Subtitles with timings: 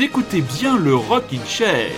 [0.00, 1.92] écoutez bien le Rockin' Chair.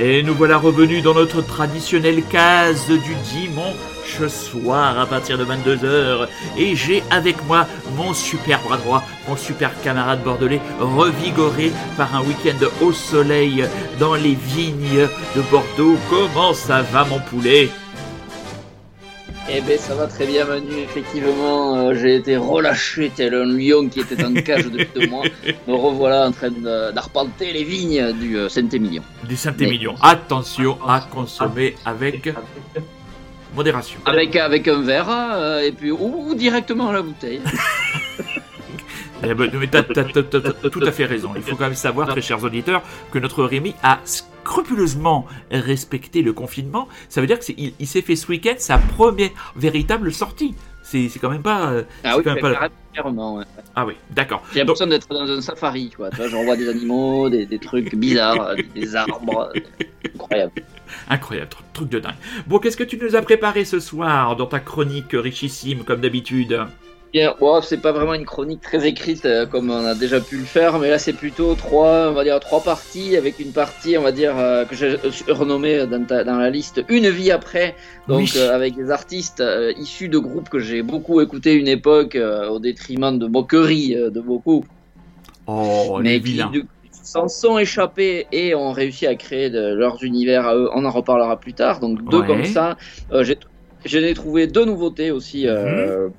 [0.00, 6.26] Et nous voilà revenus dans notre traditionnelle case du dimanche soir à partir de 22h.
[6.56, 12.22] Et j'ai avec moi mon super bras droit, mon super camarade bordelais, revigoré par un
[12.22, 13.64] week-end au soleil
[14.00, 15.96] dans les vignes de Bordeaux.
[16.10, 17.68] Comment ça va mon poulet?
[19.50, 23.88] Eh ben ça va très bien Manu, effectivement euh, j'ai été relâché tel un lion
[23.88, 25.24] qui était en cage depuis deux mois.
[25.66, 29.02] Me revoilà en train d'arpenter les vignes du euh, Saint-Émilion.
[29.26, 29.94] Du Saint-Émilion.
[30.02, 32.28] Attention à consommer avec
[33.54, 34.00] modération.
[34.04, 37.40] Avec, avec un verre euh, et puis ou, directement à la bouteille.
[39.24, 41.32] Eh ben, mais t'as, tout à fait raison.
[41.34, 46.32] Il faut quand même savoir, très chers auditeurs, que notre Rémi a scrupuleusement respecté le
[46.32, 46.86] confinement.
[47.08, 50.54] Ça veut dire qu'il il, s'est fait ce week-end sa première véritable sortie.
[50.90, 51.70] C'est, quand même pas.
[51.70, 52.52] Euh, ah oui, quand même pas...
[52.52, 53.44] Ouais.
[53.76, 54.42] Ah oui, d'accord.
[54.54, 56.08] J'ai l'impression d'être dans un safari, tu vois.
[56.56, 59.52] des animaux, des, des trucs bizarres, des arbres.
[60.14, 60.52] Incroyable.
[61.10, 62.14] Incroyable, truc de dingue.
[62.46, 66.58] Bon, qu'est-ce que tu nous as préparé ce soir dans ta chronique richissime, comme d'habitude?
[67.40, 70.44] Bon, c'est pas vraiment une chronique très écrite euh, comme on a déjà pu le
[70.44, 74.02] faire, mais là c'est plutôt trois, on va dire trois parties avec une partie, on
[74.02, 74.98] va dire euh, que j'ai
[75.28, 77.74] renommée dans, dans, la liste une vie après,
[78.08, 79.42] donc euh, avec des artistes
[79.78, 82.18] issus de groupes que j'ai beaucoup écouté une époque
[82.50, 84.64] au détriment de moqueries de beaucoup,
[85.46, 86.42] oh, mais qui
[86.92, 90.68] s'en sont échappés et ont réussi à créer de, leurs univers à eux.
[90.74, 92.76] On en reparlera plus tard, donc deux comme ça.
[93.86, 95.46] j'ai trouvé deux nouveautés aussi.
[95.46, 96.12] Mhm.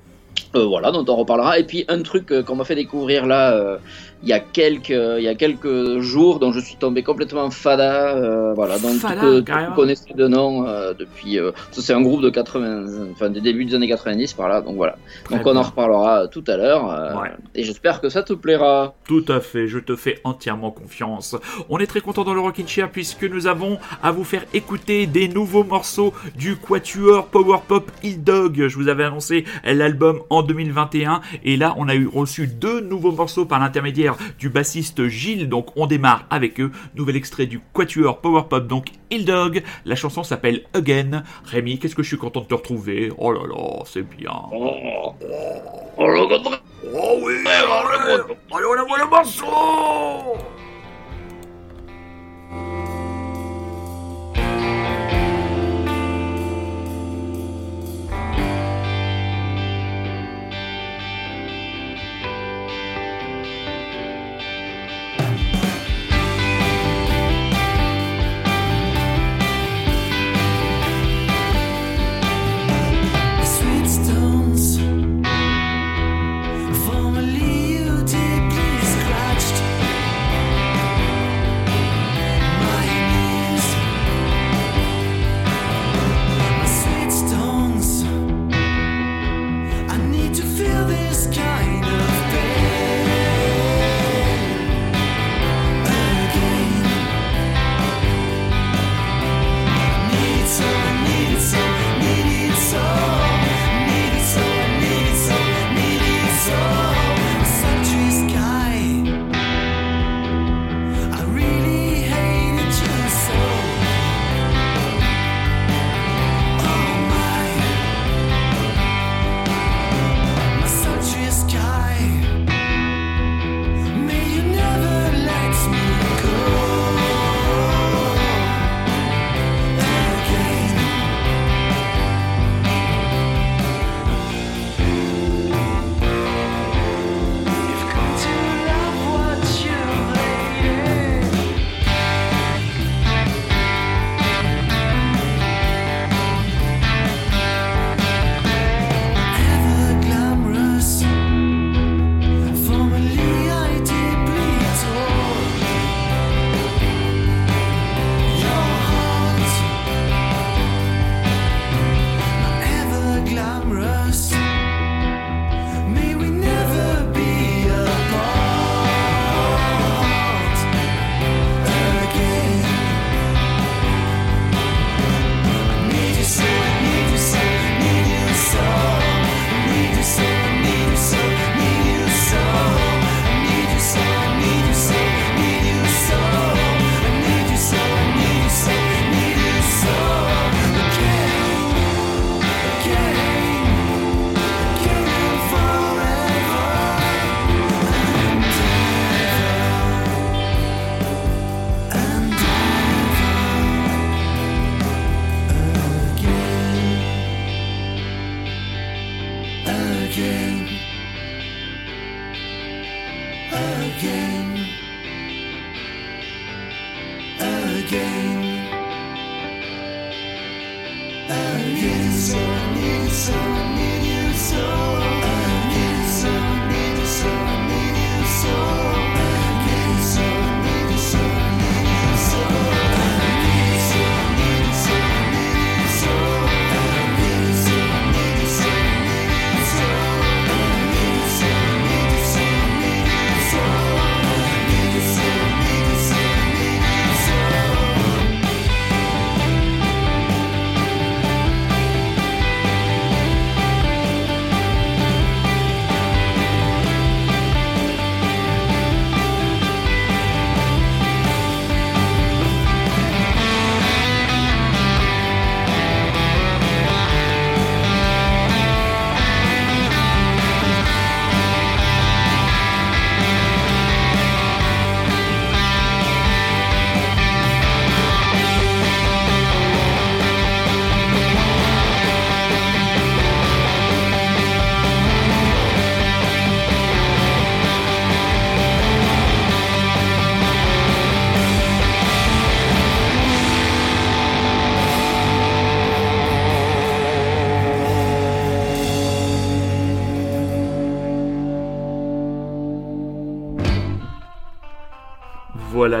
[0.54, 1.58] Euh, voilà, dont on reparlera.
[1.58, 3.78] Et puis un truc euh, qu'on m'a fait découvrir là euh,
[4.22, 8.16] il y a quelques il y a quelques jours dont je suis tombé complètement fada
[8.16, 8.78] euh, voilà.
[8.78, 13.10] Donc fada, que, tu connaissais de nom euh, depuis euh, c'est un groupe de 80
[13.12, 14.60] enfin des débuts des années 90 par là.
[14.60, 14.96] Donc voilà.
[15.30, 18.94] Donc on en reparlera tout à l'heure et j'espère que ça te plaira.
[19.06, 19.66] Tout à fait.
[19.66, 21.36] Je te fais entièrement confiance.
[21.68, 25.06] On est très content dans le Rockin' Chair puisque nous avons à vous faire écouter
[25.06, 28.66] des nouveaux morceaux du quatuor power pop Hill Dog.
[28.68, 33.12] Je vous avais annoncé l'album en 2021 et là on a eu reçu deux nouveaux
[33.12, 35.48] morceaux par l'intermédiaire du bassiste Gilles.
[35.48, 36.70] Donc on démarre avec eux.
[36.94, 39.62] Nouvel extrait du Quatuor Power Pop, donc Hill Dog.
[39.84, 41.22] La chanson s'appelle Again.
[41.44, 43.12] Rémi, qu'est-ce que je suis content de te retrouver?
[43.18, 44.32] Oh là là, c'est bien.
[44.52, 45.14] Oh, oh,
[45.98, 46.28] oh,
[46.94, 49.46] oh oui, allez, on envoie le morceau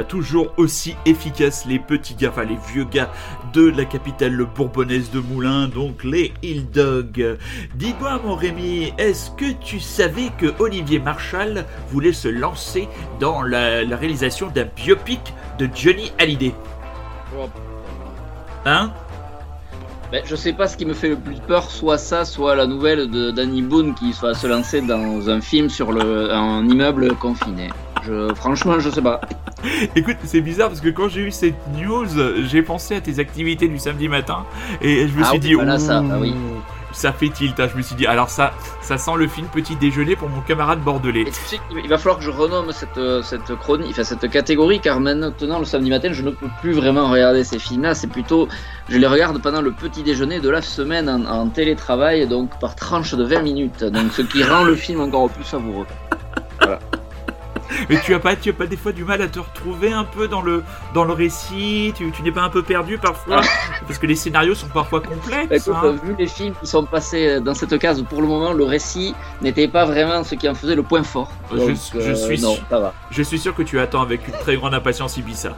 [0.08, 3.10] Toujours aussi efficaces les petits gars, enfin les vieux gars
[3.52, 7.38] de la capitale bourbonnaise de Moulins, donc les Hill Dog.
[7.74, 12.88] Dis-moi mon Rémi, est-ce que tu savais que Olivier Marshall voulait se lancer
[13.18, 16.54] dans la, réalisation d'un biopic de Johnny Hallyday?
[18.64, 18.92] Hein?
[20.12, 22.66] Ben, je sais pas ce qui me fait le plus peur, soit ça, soit la
[22.66, 27.14] nouvelle de Danny Boone qui va se lancer dans un film sur le, un immeuble
[27.14, 27.68] confiné.
[28.02, 29.20] Je, franchement, je sais pas.
[29.96, 32.06] Écoute, c'est bizarre parce que quand j'ai eu cette news,
[32.46, 34.44] j'ai pensé à tes activités du samedi matin
[34.80, 36.34] et je me suis dit, voilà, ça, ah oui.
[36.92, 37.58] ça fait tilt.
[37.60, 37.68] Hein.
[37.70, 40.80] Je me suis dit, alors ça, ça sent le film petit déjeuner pour mon camarade
[40.80, 41.26] bordelais.
[41.82, 45.58] il va falloir que je renomme cette, euh, cette chronique, enfin cette catégorie, car maintenant
[45.58, 47.94] le samedi matin, je ne peux plus vraiment regarder ces films-là.
[47.94, 48.48] C'est plutôt,
[48.88, 52.74] je les regarde pendant le petit déjeuner de la semaine en, en télétravail, donc par
[52.76, 53.84] tranche de 20 minutes.
[53.84, 55.86] Donc ce qui rend le film encore plus savoureux.
[56.60, 56.78] Voilà.
[57.88, 60.04] Mais tu as pas, tu as pas des fois du mal à te retrouver un
[60.04, 60.62] peu dans le,
[60.94, 63.40] dans le récit Tu, tu n'es pas un peu perdu parfois.
[63.86, 65.68] Parce que les scénarios sont parfois complexes.
[65.68, 65.96] Bah, hein.
[66.04, 69.68] Vu les films qui sont passés dans cette case, pour le moment, le récit n'était
[69.68, 71.30] pas vraiment ce qui en faisait le point fort.
[71.52, 72.94] je, je, suis, euh, non, ça va.
[73.10, 75.56] je suis sûr que tu attends avec une très grande impatience Ibiza.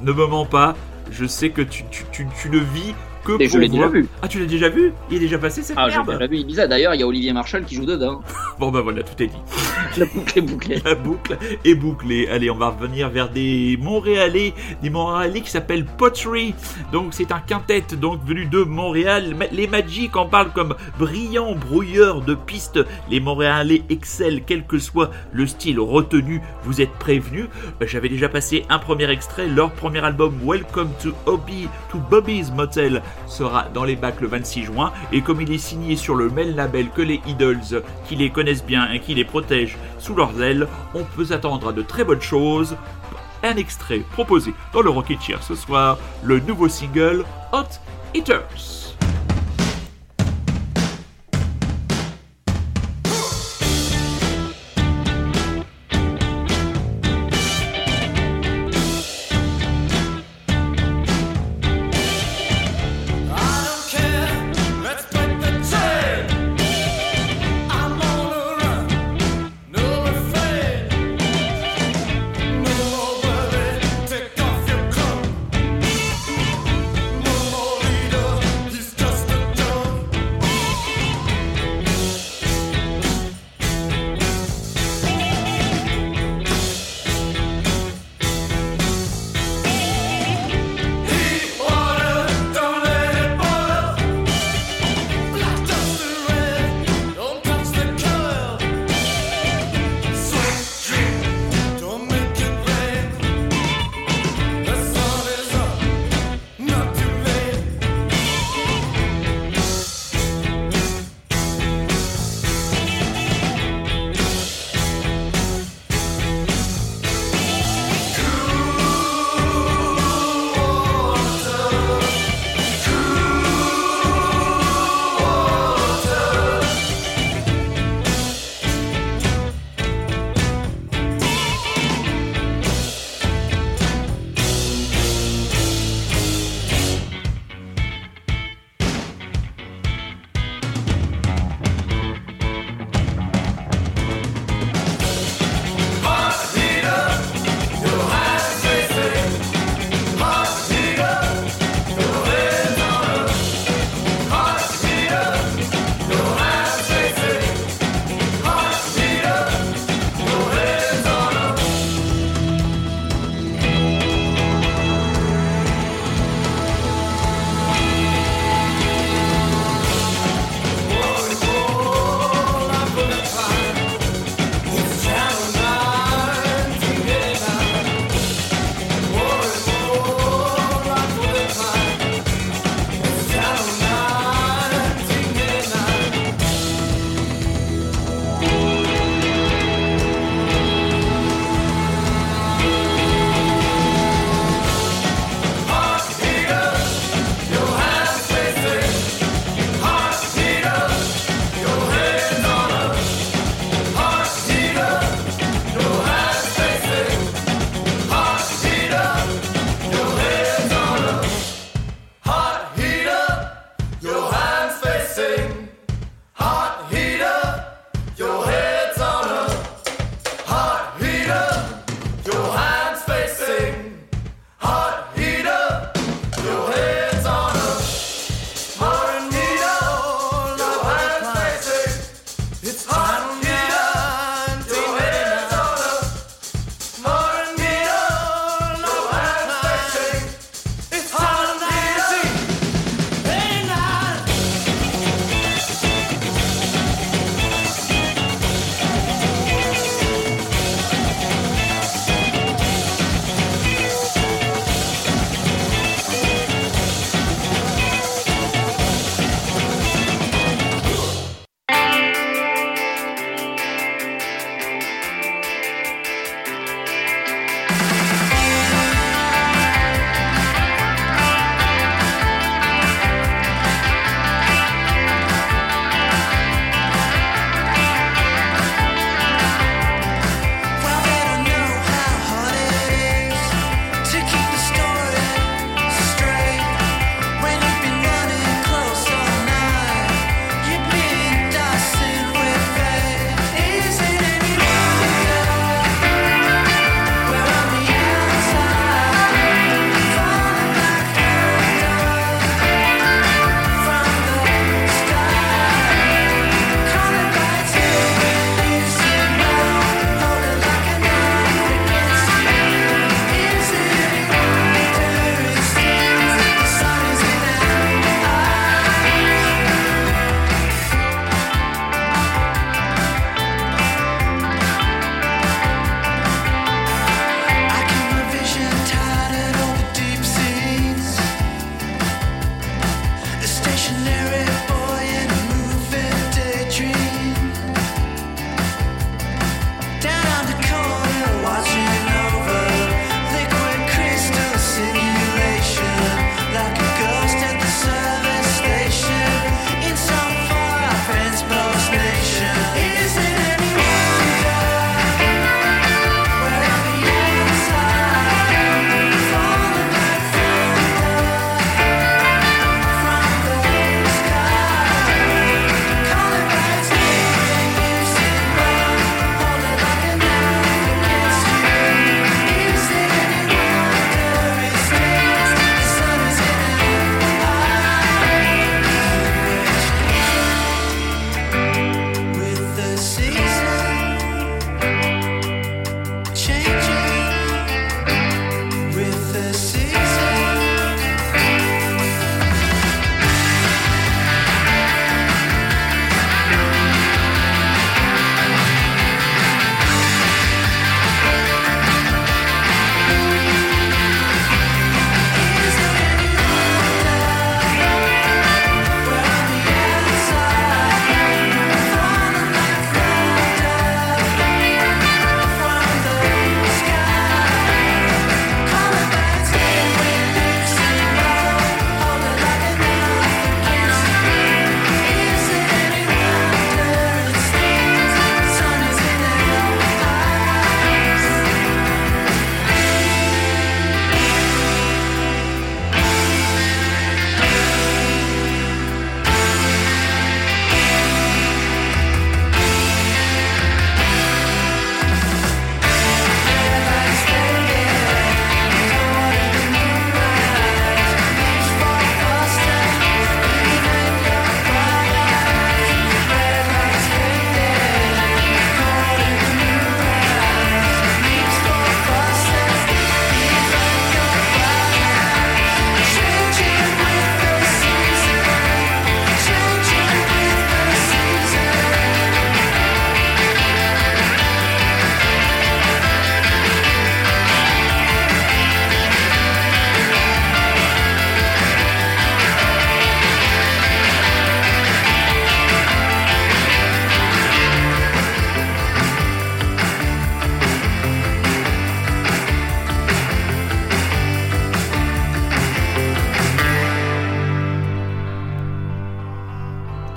[0.00, 0.74] Ne me mens pas,
[1.10, 2.94] je sais que tu, tu, tu, tu le vis
[3.38, 4.08] et je l'ai déjà vu.
[4.22, 4.92] Ah, tu l'as déjà vu?
[5.10, 6.66] Il est déjà passé cette ah, merde Ah, j'ai vu Ibiza.
[6.66, 8.22] D'ailleurs, il y a Olivier Marshall qui joue dedans.
[8.58, 9.36] bon, bah voilà, tout est dit.
[9.98, 10.82] La boucle est bouclée.
[10.84, 12.28] La boucle est bouclée.
[12.28, 14.52] Allez, on va revenir vers des Montréalais,
[14.82, 16.54] des Montréalais qui s'appellent Pottery.
[16.92, 19.34] Donc, c'est un quintet donc venu de Montréal.
[19.52, 22.80] Les Magic en parlent comme brillant brouilleur de pistes.
[23.10, 26.40] Les Montréalais excellent, quel que soit le style retenu.
[26.64, 27.46] Vous êtes prévenus?
[27.82, 29.48] Euh, j'avais déjà passé un premier extrait.
[29.48, 34.64] Leur premier album, Welcome to Hobby, to Bobby's Motel, sera dans les bacs le 26
[34.64, 38.30] juin et comme il est signé sur le même label que les Idols qui les
[38.30, 42.04] connaissent bien et qui les protègent sous leurs ailes, on peut s'attendre à de très
[42.04, 42.76] bonnes choses.
[43.42, 47.80] Un extrait proposé dans le Rocket Chair ce soir, le nouveau single Hot
[48.14, 48.85] Eaters.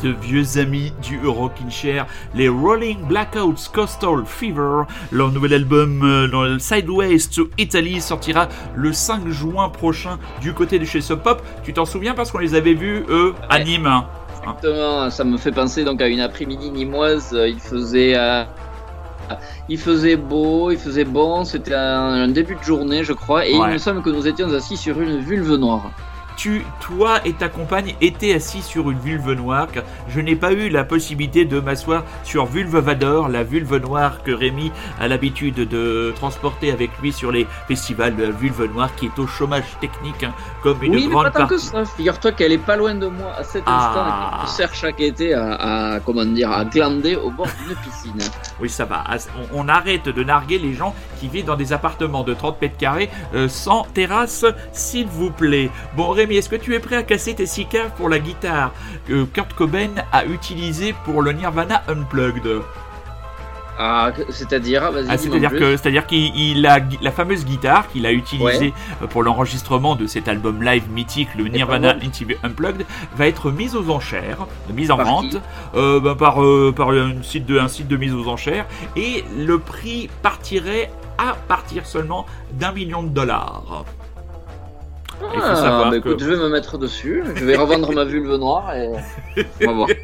[0.04, 4.84] De vieux amis du Rockin' Chair, les Rolling Blackouts Coastal Fever.
[5.12, 10.86] Leur nouvel album euh, Sideways to Italy sortira le 5 juin prochain du côté de
[10.86, 11.42] chez Sub Pop.
[11.64, 14.06] Tu t'en souviens parce qu'on les avait vus, eux, à Nîmes hein
[14.42, 17.36] Exactement, ça me fait penser donc à une après-midi nimoise.
[17.48, 18.14] Il faisait.
[18.18, 18.44] Euh,
[19.68, 23.64] il faisait beau, il faisait bon, c'était un, début de journée, je crois, et il
[23.64, 25.92] me semble que nous étions assis sur une vulve noire
[26.40, 29.68] tu, toi et ta compagne étaient assis sur une vulve noire.
[30.08, 34.32] Je n'ai pas eu la possibilité de m'asseoir sur Vulve Vador, la vulve noire que
[34.32, 34.72] Rémi
[35.02, 39.28] a l'habitude de transporter avec lui sur les festivals de vulve noire qui est au
[39.28, 41.84] chômage technique hein, comme une oui, grande mais pas tant que ça.
[41.84, 44.40] Figure-toi qu'elle est pas loin de moi à cet ah.
[44.40, 48.14] instant et sert chaque été à, comment dire à glander au bord d'une piscine.
[48.62, 49.06] Oui, ça va.
[49.54, 53.10] On, arrête de narguer les gens qui vivent dans des appartements de 30 mètres carrés
[53.34, 55.70] euh, sans terrasse, s'il vous plaît.
[55.96, 58.74] Bon, Rémi est-ce que tu es prêt à casser tes six caves pour la guitare
[59.08, 62.62] que Kurt Cobain a utilisée pour le Nirvana Unplugged?
[63.82, 69.08] Ah, c'est-à-dire, ah, c'est-à-dire que, c'est-à-dire qu'il a la fameuse guitare qu'il a utilisée euh,
[69.08, 71.96] pour l'enregistrement de cet album live mythique, le Nirvana
[72.44, 75.38] Unplugged, va être mise aux enchères, mise en vente
[75.76, 78.66] euh, ben, par, euh, par un site de un site de mise aux enchères,
[78.98, 83.86] et le prix partirait à partir seulement d'un million de dollars.
[85.22, 88.90] Ah, bah écoute, je vais me mettre dessus, je vais revendre ma vulve noire et
[89.62, 89.90] on va voir.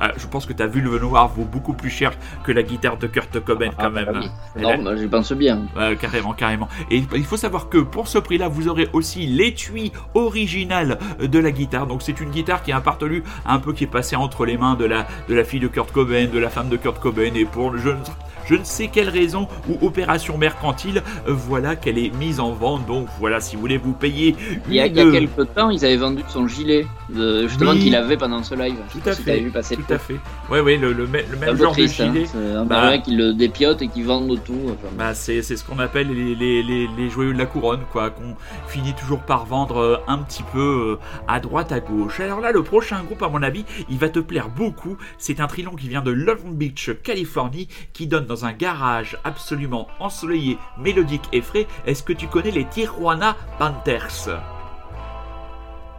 [0.00, 2.12] Ah, je pense que ta vulve noire vaut beaucoup plus cher
[2.44, 4.06] que la guitare de Kurt Cobain quand ah, même.
[4.06, 5.66] Bah non, bah, je pense bien.
[6.00, 6.68] carrément, carrément.
[6.90, 11.50] Et il faut savoir que pour ce prix-là, vous aurez aussi l'étui original de la
[11.50, 11.86] guitare.
[11.86, 14.74] Donc c'est une guitare qui est appartenue un peu qui est passée entre les mains
[14.74, 17.44] de la, de la fille de Kurt Cobain, de la femme de Kurt Cobain et
[17.44, 18.02] pour le jeune
[18.48, 22.86] je ne sais quelle raison ou opération mercantile, voilà qu'elle est mise en vente.
[22.86, 24.34] Donc voilà, si vous voulez vous payer.
[24.68, 28.54] Il y a, quelques temps, ils avaient vendu son gilet, justement qu'il avait pendant ce
[28.54, 28.76] live.
[28.90, 29.40] Tout à fait.
[29.40, 30.16] vu passer tout à fait.
[30.50, 31.86] Oui, oui, le, même genre de hein.
[31.86, 32.26] gilet.
[32.56, 34.76] un bah, qui le dépiote et qui vendent tout.
[34.96, 38.94] bah, c'est ce qu'on appelle les, les, les, joyeux de la couronne, quoi, qu'on finit
[38.94, 42.20] toujours par vendre euh, un petit peu euh, à droite, à gauche.
[42.20, 44.96] Alors là, le prochain groupe, à mon avis, il va te plaire beaucoup.
[45.18, 49.88] C'est un trilon qui vient de Long Beach, Californie, qui donne dans un garage absolument
[50.00, 54.28] ensoleillé, mélodique et frais, est-ce que tu connais les Tijuana Panthers?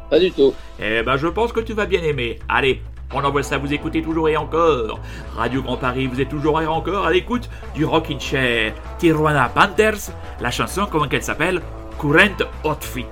[0.10, 0.54] Pas du tout.
[0.80, 2.39] Eh ben je pense que tu vas bien aimer.
[2.49, 2.82] Allez,
[3.13, 4.99] on envoie ça, vous écoutez toujours et encore.
[5.36, 8.73] Radio Grand Paris, vous êtes toujours et encore à l'écoute du Rockin' Chair.
[8.97, 11.62] Tijuana Panthers, la chanson, comment qu'elle s'appelle?
[11.99, 13.06] Current Outfit.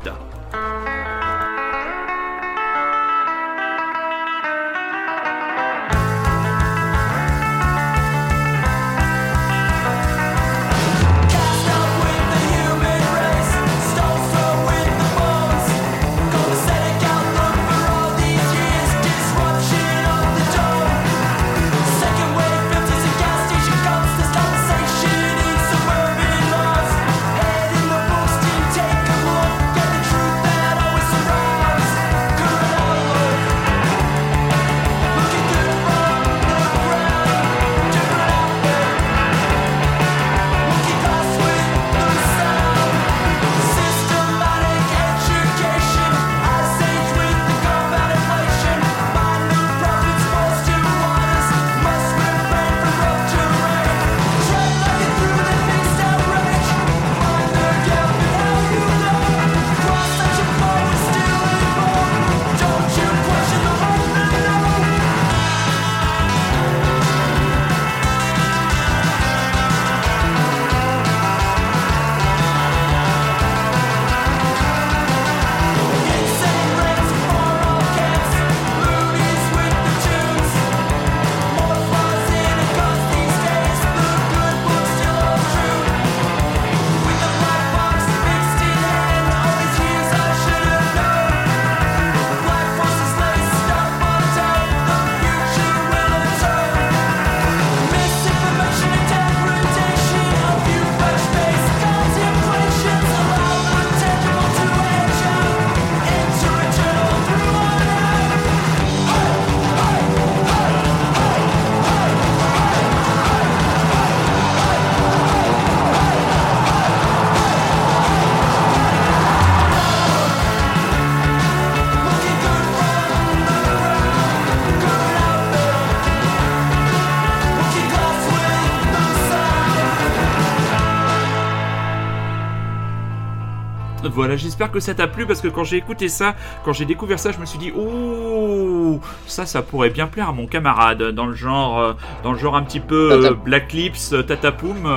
[134.37, 137.31] J'espère que ça t'a plu parce que quand j'ai écouté ça, quand j'ai découvert ça,
[137.31, 141.33] je me suis dit oh ça, ça pourrait bien plaire à mon camarade dans le
[141.35, 144.89] genre, euh, dans le genre un petit peu euh, Black Lips, euh, Tatapoum.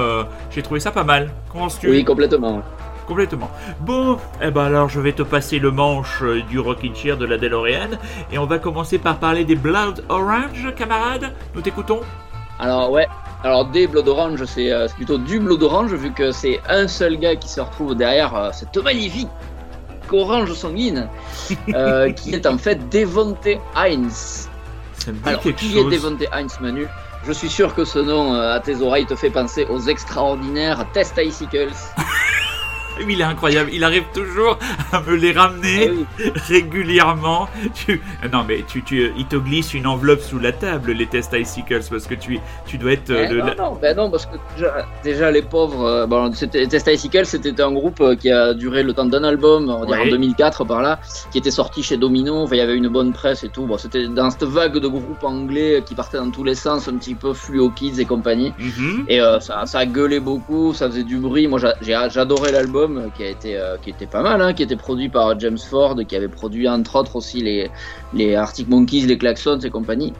[0.50, 1.30] j'ai trouvé ça pas mal.
[1.50, 2.62] Comment tu Oui, complètement.
[3.06, 3.50] Complètement.
[3.80, 7.38] Bon, eh ben alors je vais te passer le manche du Rockin' Chair de la
[7.38, 7.98] DeLorean
[8.30, 11.32] et on va commencer par parler des Blood Orange, camarade.
[11.54, 12.00] Nous t'écoutons?
[12.60, 13.08] Alors ouais,
[13.42, 17.36] alors des Blood Orange, c'est plutôt du Blood Orange vu que c'est un seul gars
[17.36, 19.28] qui se retrouve derrière cette magnifique
[20.12, 21.08] orange sanguine,
[21.74, 24.48] euh, qui est en fait Devonte Heinz.
[25.24, 26.86] Alors, qui est Devonte Heinz, Manu?
[27.24, 30.86] Je suis sûr que ce nom euh, à tes oreilles te fait penser aux extraordinaires
[30.92, 31.68] Test Icicles.
[33.08, 33.70] il est incroyable.
[33.72, 34.58] Il arrive toujours
[34.92, 37.48] à me les ramener eh régulièrement.
[37.74, 38.00] Tu...
[38.32, 41.82] Non, mais tu, tu, il te glisse une enveloppe sous la table, les Test Icicles,
[41.90, 43.10] parce que tu, tu dois être.
[43.10, 44.36] Eh non, non, ben non, parce que
[45.02, 45.84] déjà, les pauvres.
[45.84, 49.68] Euh, bon, Test Icicles, c'était un groupe euh, qui a duré le temps d'un album,
[49.68, 51.00] on va dire en 2004 par là,
[51.30, 52.42] qui était sorti chez Domino.
[52.42, 53.66] Enfin, il y avait une bonne presse et tout.
[53.66, 56.96] Bon, c'était dans cette vague de groupes anglais qui partaient dans tous les sens, un
[56.96, 58.52] petit peu Fluo Kids et compagnie.
[58.58, 59.04] Mhm.
[59.08, 61.46] Et euh, ça, ça a gueulé beaucoup, ça faisait du bruit.
[61.46, 65.08] Moi, j'adorais l'album qui a été euh, qui était pas mal, hein, qui était produit
[65.08, 67.70] par James Ford, qui avait produit entre autres aussi les
[68.12, 70.12] les Arctic Monkeys, les Klaxons et compagnie.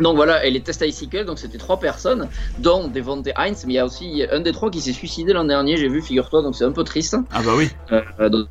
[0.00, 3.76] Donc voilà, et les Test Icicle, donc c'était trois personnes, dont Devonte Heinz, mais il
[3.76, 6.54] y a aussi un des trois qui s'est suicidé l'an dernier, j'ai vu, figure-toi, donc
[6.54, 7.16] c'est un peu triste.
[7.32, 7.70] Ah bah oui.
[7.92, 8.46] Euh, donc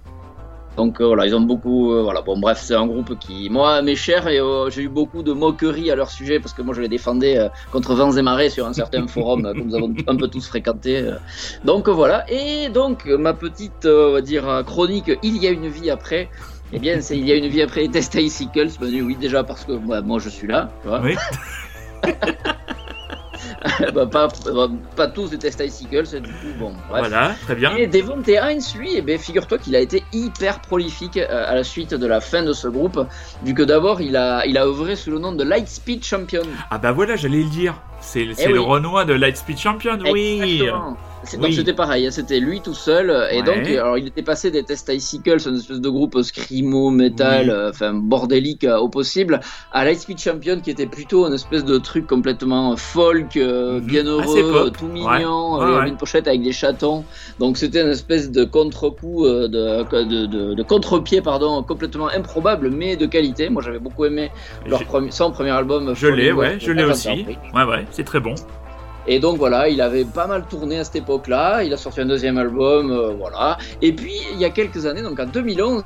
[0.80, 1.92] euh, voilà, ils ont beaucoup.
[1.92, 4.90] Euh, voilà, bon, bref, c'est un groupe qui, moi, m'est cher et euh, j'ai eu
[4.90, 8.22] beaucoup de moqueries à leur sujet parce que moi, je les défendais contre vents et
[8.22, 11.10] marées sur un certain forum que nous avons un peu tous fréquenté.
[11.64, 15.90] Donc voilà, et donc ma petite, on va dire, chronique Il y a une vie
[15.90, 16.30] après.
[16.74, 18.70] Eh bien, c'est Il y a une vie après les Test Icicles.
[18.82, 21.02] oui, déjà parce que moi, je suis là, tu vois.
[21.02, 21.16] Oui.
[23.94, 24.28] bah, pas,
[24.96, 27.08] pas, tous des test icicles, du coup, bon, bref.
[27.08, 27.76] Voilà, très bien.
[27.76, 31.64] Et Devonte Heinz, lui, eh ben, figure-toi qu'il a été hyper prolifique euh, à la
[31.64, 33.00] suite de la fin de ce groupe,
[33.44, 36.44] vu que d'abord, il a, il a œuvré sous le nom de Lightspeed Champion.
[36.70, 37.76] Ah bah voilà, j'allais le dire.
[38.02, 40.64] C'est eh le Renoir de Lightspeed Champion, oui.
[41.40, 43.28] Donc c'était pareil, hein, c'était lui tout seul.
[43.32, 47.50] Et donc, alors il était passé des tests Icicles, une espèce de groupe screamo, metal,
[47.50, 49.40] euh, enfin bordélique euh, au possible,
[49.72, 53.86] à Lightspeed Champion qui était plutôt une espèce de truc complètement folk, euh, mhm.
[53.86, 57.04] bien heureux, tout mignon, avait une pochette avec des chatons.
[57.40, 63.06] Donc c'était une espèce de contre-coup, de, de, de, contre-pied, pardon, complètement improbable, mais de
[63.06, 63.50] qualité.
[63.50, 64.32] Moi j'avais beaucoup aimé
[64.66, 65.94] leur premier, son premier album.
[65.96, 67.26] Je l'ai, ouais, je l'ai aussi.
[67.54, 68.36] Ouais, ouais, c'est très bon.
[69.08, 71.64] Et donc voilà, il avait pas mal tourné à cette époque-là.
[71.64, 73.58] Il a sorti un deuxième album, euh, voilà.
[73.82, 75.84] Et puis il y a quelques années, donc en 2011,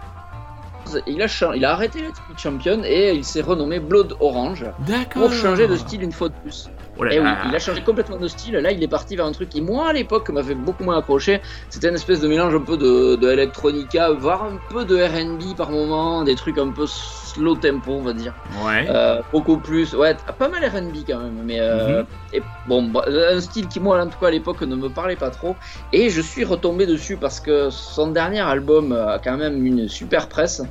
[1.07, 1.99] il a, il a arrêté
[2.37, 4.65] Champion et il s'est renommé Blood Orange
[5.11, 6.69] pour changer de style une fois de plus.
[6.99, 8.55] Oh et oui, il a changé complètement de style.
[8.55, 11.41] Là, il est parti vers un truc qui, moi, à l'époque, m'avait beaucoup moins accroché.
[11.69, 15.55] C'était une espèce de mélange un peu de, de electronica, voire un peu de R&B
[15.55, 18.33] par moment, des trucs un peu slow tempo, on va dire.
[18.65, 18.87] Ouais.
[18.89, 22.05] Euh, beaucoup plus, ouais, pas mal R&B quand même, mais euh, mhm.
[22.33, 25.15] et bon, bah, un style qui moi, en tout cas à l'époque, ne me parlait
[25.15, 25.55] pas trop.
[25.93, 30.27] Et je suis retombé dessus parce que son dernier album a quand même une super
[30.27, 30.61] presse.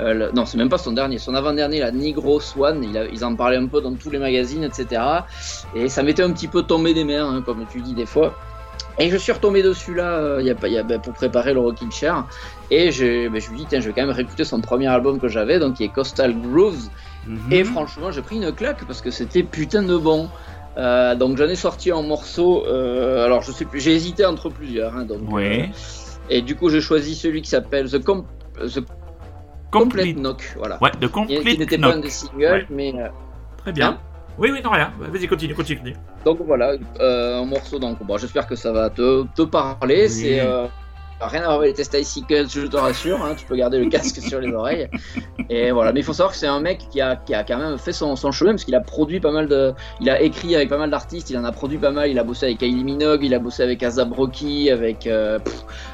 [0.00, 3.36] Euh, non, c'est même pas son dernier, son avant-dernier, la Negro Swan, il ils en
[3.36, 5.02] parlaient un peu dans tous les magazines, etc.
[5.74, 8.34] Et ça m'était un petit peu tombé des mains, hein, comme tu dis des fois.
[8.98, 11.60] Et je suis retombé dessus là, euh, y a, y a, ben, pour préparer le
[11.60, 12.26] Rocking Chair.
[12.70, 15.18] Et je, ben, je me dis, tiens, je vais quand même réécouter son premier album
[15.18, 16.88] que j'avais, donc qui est Coastal Grooves.
[17.26, 17.52] Mhm.
[17.52, 20.28] Et franchement, j'ai pris une claque parce que c'était putain de bon.
[20.76, 22.64] Euh, donc j'en ai sorti en morceaux.
[22.66, 24.94] Euh, alors je sais plus, j'ai hésité entre plusieurs.
[24.96, 25.70] Hein, donc, ouais.
[26.30, 28.24] et du coup, j'ai choisi celui qui s'appelle The, Com
[28.58, 28.80] The
[29.78, 30.54] Complete, Knock.
[30.56, 30.78] Voilà.
[30.82, 32.92] Ouais, The Complete Qui n'était pas un des singles, mais.
[33.58, 33.90] Très bien.
[33.90, 33.98] Hein
[34.36, 34.92] oui, oui, non, rien.
[34.98, 35.94] Vas-y, continue, continue.
[36.24, 37.78] Donc voilà, euh, un morceau.
[37.78, 40.08] Donc, bon, j'espère que ça va te, te parler.
[40.08, 40.40] C'est
[41.20, 43.22] euh, rien à voir avec les tests Icicles, je te rassure.
[43.22, 44.88] Hein, tu peux garder le casque sur les oreilles.
[45.50, 47.58] Et voilà, mais il faut savoir que c'est un mec qui a, qui a quand
[47.58, 49.72] même fait son, son chemin parce qu'il a produit pas mal de.
[50.00, 52.10] Il a écrit avec pas mal d'artistes, il en a produit pas mal.
[52.10, 55.38] Il a bossé avec Kylie Minogue, il a bossé avec Azab Rocky, avec, euh,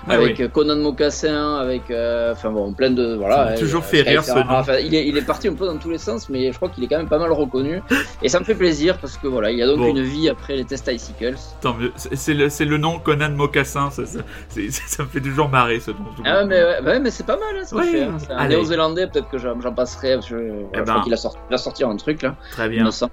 [0.06, 1.82] ah avec Conan Mocassin, avec.
[1.90, 3.14] enfin bon, plein de.
[3.14, 3.54] Voilà.
[3.58, 4.32] toujours fait rire ce.
[4.32, 6.68] Enfin, il, est, il est parti un peu dans tous les sens, mais je crois
[6.68, 7.82] qu'il est quand même pas mal reconnu.
[8.22, 10.56] Et ça me fait plaisir parce que voilà, il y a donc une vie après
[10.56, 11.36] les tests Icicles.
[11.60, 11.92] Tant mieux.
[11.96, 14.20] C'est le, le, nom Conan Mocassin, ça, ça,
[14.70, 15.98] ça, me fait toujours marrer ce nom.
[16.24, 18.16] Ah, mais, ouais, mais c'est pas mal, hein, ce fait, hein.
[18.18, 20.20] C'est un néo-zélandais, peut-être que j'en passerai.
[20.26, 21.00] Je, eh je crois ben.
[21.02, 22.36] qu'il a, sorti, il a sorti un truc là.
[22.52, 22.82] Très bien.
[22.82, 23.10] Innocent,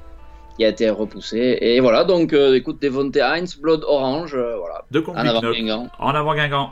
[0.57, 1.57] qui a été repoussé.
[1.62, 4.83] Et voilà, donc euh, écoute, Devonte Heinz, Blood Orange, euh, voilà.
[4.91, 5.88] De en avant Guingamp.
[5.99, 6.71] En avant Guingamp.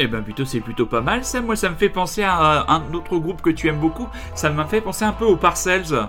[0.00, 1.40] Eh ben plutôt c'est plutôt pas mal ça.
[1.40, 4.08] Moi ça me fait penser à un autre groupe que tu aimes beaucoup.
[4.34, 6.08] Ça m'a fait penser un peu aux Parcells.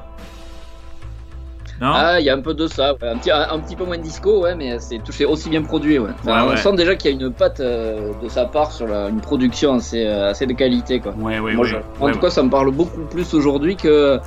[1.82, 4.04] Ah, il y a un peu de ça, un, petit, un, petit peu moins de
[4.04, 6.00] disco, ouais, mais c'est aussi bien produit.
[6.00, 6.10] Ouais.
[6.26, 9.22] on sent déjà qu'il y a une patte euh, de sa part sur la, une
[9.22, 11.00] production assez, euh, assez de qualité.
[11.00, 11.14] Quoi.
[11.18, 11.56] Ouais, ouais,
[12.00, 14.20] en tout cas, ça me parle beaucoup plus aujourd'hui que,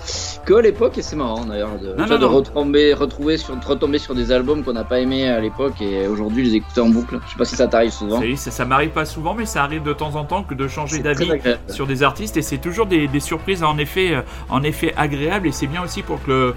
[0.45, 4.33] que à l'époque, et c'est marrant d'ailleurs de, de retomber, retrouver sur, retomber sur des
[4.33, 7.19] albums qu'on n'a pas aimé à l'époque et aujourd'hui les écouter en boucle.
[7.27, 8.21] Je sais pas si ça t'arrive souvent.
[8.37, 11.01] Ça, ça m'arrive pas souvent, mais ça arrive de temps en temps que de changer
[11.01, 11.31] d'avis
[11.69, 15.49] sur des artistes et c'est toujours des, des, surprises en effet, euh, en effet agréables
[15.49, 16.55] et c'est bien aussi pour, que,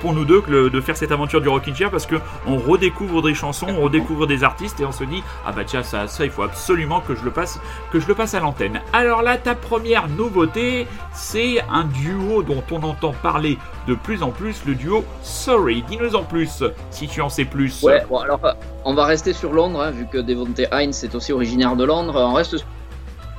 [0.00, 2.16] pour nous deux de faire cette aventure du Rockin' Chair parce que
[2.46, 5.82] on redécouvre des chansons, on redécouvre des artistes et on se dit ah bah tiens
[5.82, 7.60] ça, il faut absolument que je le passe
[7.92, 8.80] que je le passe à l'antenne.
[8.92, 14.30] Alors là ta première nouveauté c'est un duo dont on entend parler de plus en
[14.30, 15.82] plus le duo Sorry.
[15.88, 17.82] Dis-nous en plus si tu en sais plus.
[17.82, 18.40] Ouais bon alors
[18.84, 22.16] on va rester sur Londres hein, vu que Devonte Hines est aussi originaire de Londres.
[22.16, 22.64] On reste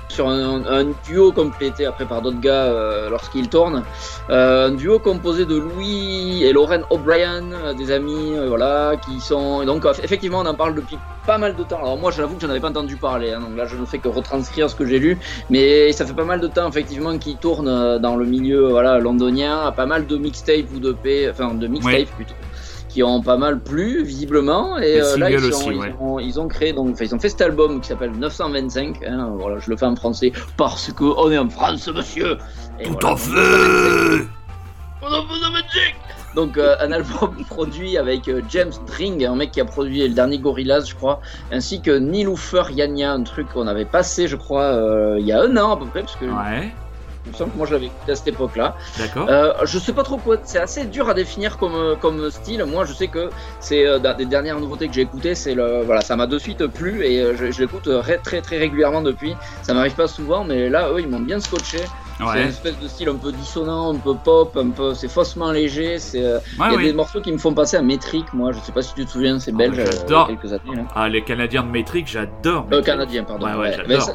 [0.07, 3.83] sur un, duo complété après par d'autres gars euh, lorsqu'ils tournent.
[4.29, 9.63] Euh, un duo composé de Louis et Lauren O'Brien, euh, des amis, voilà, qui sont.
[9.65, 11.79] donc effectivement, on en parle depuis pas mal de temps.
[11.79, 13.33] Alors moi, j'avoue que j'en avais pas entendu parler.
[13.33, 15.17] Hein, donc là, je ne fais que retranscrire ce que j'ai lu,
[15.49, 19.71] mais ça fait pas mal de temps effectivement qu'ils tournent dans le milieu, voilà, londonien,
[19.71, 22.35] pas mal de mixtapes ou de p, enfin de mixtapes plutôt
[22.95, 26.95] qui ont pas mal plu visiblement et euh, là ils, ont, ils, ont, créé donc
[27.01, 30.31] ils ont fait cet album qui s'appelle 925 hein, voilà je le fais en français
[30.55, 32.37] parce que on est en France monsieur
[32.81, 34.27] tout à fait
[36.35, 40.13] donc euh, un album produit avec euh, James Dring, un mec qui a produit le
[40.13, 45.15] dernier Gorillaz, je crois, ainsi que Niloufer Yanya, un truc qu'on avait passé, je crois,
[45.17, 46.73] il y a un an à peu près, parce que ouais.
[47.25, 48.75] Il me semble que moi je l'avais écouté à cette époque-là.
[48.97, 49.27] D'accord.
[49.29, 50.37] Euh, je sais pas trop quoi.
[50.43, 52.63] C'est assez dur à définir comme, comme style.
[52.65, 55.35] Moi, je sais que c'est euh, des dernières nouveautés que j'ai écoutées.
[55.35, 57.89] C'est le voilà, ça m'a de suite plu et euh, je, je l'écoute
[58.23, 59.35] très très régulièrement depuis.
[59.63, 61.79] Ça m'arrive pas souvent, mais là, eux, ils m'ont bien scotché.
[62.17, 65.51] C'est une espèce de style un peu dissonant, un peu pop, un peu c'est faussement
[65.51, 65.99] léger.
[65.99, 68.33] C'est euh, il y a des morceaux qui me font passer à Metric.
[68.33, 69.79] Moi, je sais pas si tu te souviens, c'est ah, belge.
[69.79, 70.27] Euh, j'adore.
[70.27, 70.79] quelques années.
[70.79, 70.87] Hein.
[70.95, 72.67] Ah les Canadiens de Metric, j'adore.
[72.71, 73.47] Euh, Canadiens, pardon.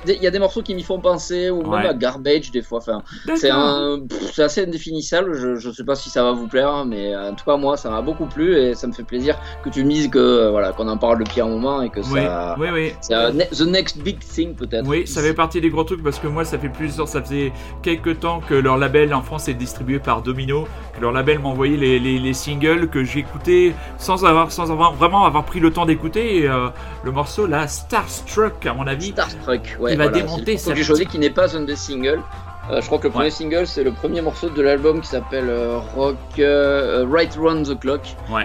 [0.06, 2.78] Il y a des morceaux qui m'y font penser ou même à Garbage des fois.
[2.78, 3.02] Enfin,
[3.36, 3.98] c'est un,
[4.38, 5.34] assez indéfinissable.
[5.34, 7.90] Je, je sais pas si ça va vous plaire, mais en tout cas moi, ça
[7.90, 10.88] m'a beaucoup plu et ça me fait plaisir que tu me dises que voilà qu'on
[10.88, 12.56] en parle depuis un moment et que ça.
[12.58, 12.92] Oui, oui.
[13.02, 13.14] C'est
[13.50, 14.88] the next big thing peut-être.
[14.88, 17.53] Oui, ça fait partie des gros trucs parce que moi, ça fait plusieurs, ça faisait
[17.82, 21.76] quelques temps que leur label en France est distribué par Domino, que leur label m'envoyait
[21.76, 26.49] les, les, singles que j'écoutais sans avoir, sans avoir vraiment avoir pris le temps d'écouter.
[26.49, 26.68] Euh,
[27.05, 30.57] le morceau là, Starstruck, à mon avis, Starstruck, ouais, il va démonter.
[30.57, 32.22] C'est j'ai choisi qui n'est pas un des singles.
[32.71, 35.49] Euh, je crois que le premier single, c'est le premier morceau de l'album qui s'appelle
[35.49, 38.03] euh, Rock euh, Right Round the Clock,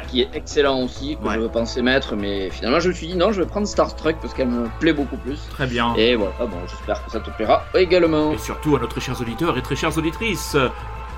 [0.08, 3.32] qui est excellent aussi, que je pensais mettre, mais finalement je me suis dit non,
[3.32, 5.40] je vais prendre Star Trek parce qu'elle me plaît beaucoup plus.
[5.50, 5.94] Très bien.
[5.96, 8.32] Et voilà, bon, j'espère que ça te plaira également.
[8.32, 10.58] Et surtout à nos très chers auditeurs et très chères auditrices.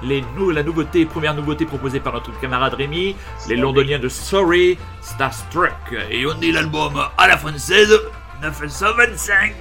[0.03, 3.15] Les la nouveauté, première nouveauté proposée par notre camarade Rémi,
[3.49, 5.71] les londoniens de Sorry, Starstruck.
[6.11, 7.99] Et on dit l'album à la française,
[8.43, 9.53] 925.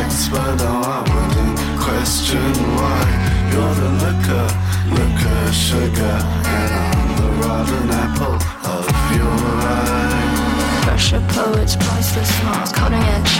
[0.00, 3.00] facts, but now I wouldn't question why.
[3.52, 4.46] You're the liquor,
[4.96, 6.16] liquor, sugar,
[6.56, 8.36] and I'm the rotten apple
[8.74, 8.86] of
[9.16, 9.38] your
[9.76, 10.82] eye.
[10.82, 13.34] Pressure poets, priceless smiles, cutting edge,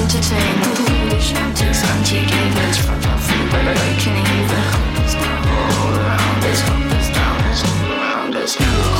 [0.00, 4.40] entertaining, foolish antics, antique events, from nothing but awakening.
[4.52, 8.95] The hope is now all around us, hope is down, it's all around us.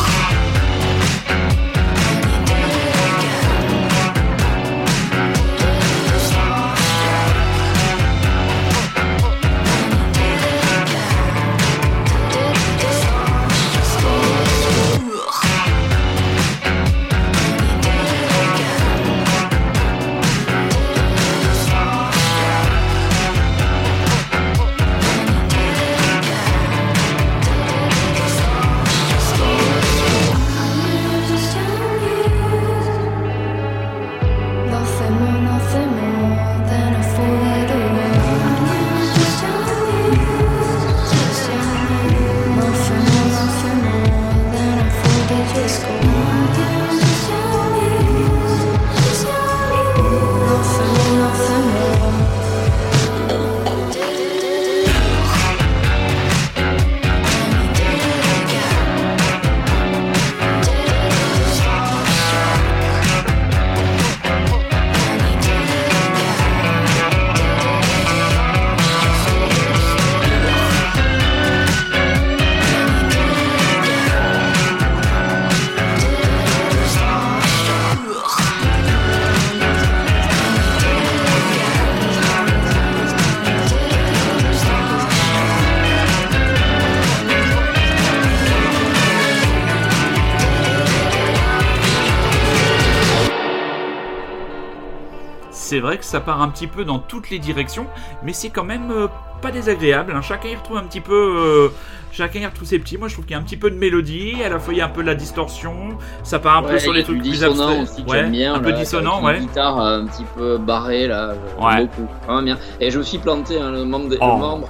[95.77, 97.87] C'est vrai que ça part un petit peu dans toutes les directions,
[98.23, 99.09] mais c'est quand même euh,
[99.43, 100.15] pas désagréable.
[100.17, 100.23] hein.
[100.23, 101.13] Chacun y retrouve un petit peu.
[101.15, 101.69] euh,
[102.13, 102.97] chacun y retrouve ses petits.
[102.97, 104.79] Moi, je trouve qu'il y a un petit peu de mélodie, à la fois il
[104.79, 107.45] y a un peu de la distorsion, ça part un peu sur les trucs plus
[107.45, 107.83] abstraits.
[107.83, 108.55] aussi que Ouais, j'aime bien.
[108.55, 109.37] un peu dissonant, ouais.
[109.37, 111.85] Une guitare euh, un petit peu barrée là, Ouais.
[111.87, 112.43] beaucoup.
[112.43, 112.57] Bien.
[112.81, 114.09] Et je me suis planté, hein, le membre.
[114.09, 114.33] Des, Oh.
[114.37, 114.69] le membre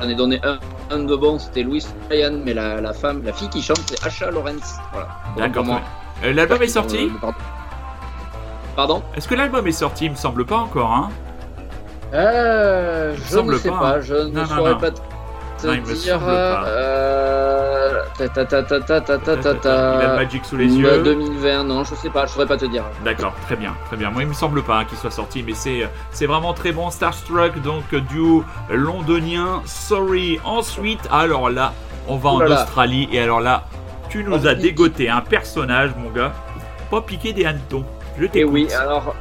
[0.00, 0.58] J'en ai donné un,
[0.90, 4.04] un de bon, c'était Louis Ryan, mais la, la femme, la fille qui chante, c'est
[4.04, 4.76] Asha Lawrence.
[4.92, 5.08] Voilà.
[5.36, 5.64] D'accord.
[6.24, 7.36] L'album est sorti pardon.
[8.76, 11.08] Pardon Est-ce que l'album est sorti Il me semble pas encore, hein
[12.14, 14.00] euh, me je semble ne sais pas, pas.
[14.00, 15.00] je ne saurais pas te
[15.64, 16.20] il dire.
[19.60, 20.88] Ta, a Magic sous les yeux.
[20.88, 22.84] Bah, 2020, non, je sais pas, je saurais pas te dire.
[23.04, 24.10] D'accord, très bien, très bien.
[24.10, 26.90] Moi, il me semble pas hein, qu'il soit sorti, mais euh, c'est vraiment très bon.
[26.90, 29.62] Starstruck, donc euh, duo londonien.
[29.64, 30.38] Sorry.
[30.44, 31.72] Ensuite, alors là,
[32.08, 32.40] on va en.
[32.40, 33.64] Australie et alors là,
[34.08, 36.32] tu nous as dégoté un personnage, mon gars.
[36.90, 37.84] Pas piqué des hannetons.
[38.18, 38.52] Je Et t'écoute.
[38.52, 39.14] oui, alors,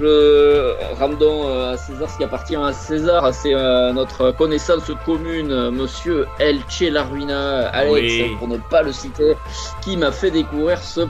[0.00, 5.70] je rendons euh, à César ce qui appartient à César, c'est euh, notre connaissance commune,
[5.70, 8.36] monsieur Elche Laruina, Alex, Oui.
[8.38, 9.34] pour ne pas le citer,
[9.82, 11.02] qui m'a fait découvrir ce,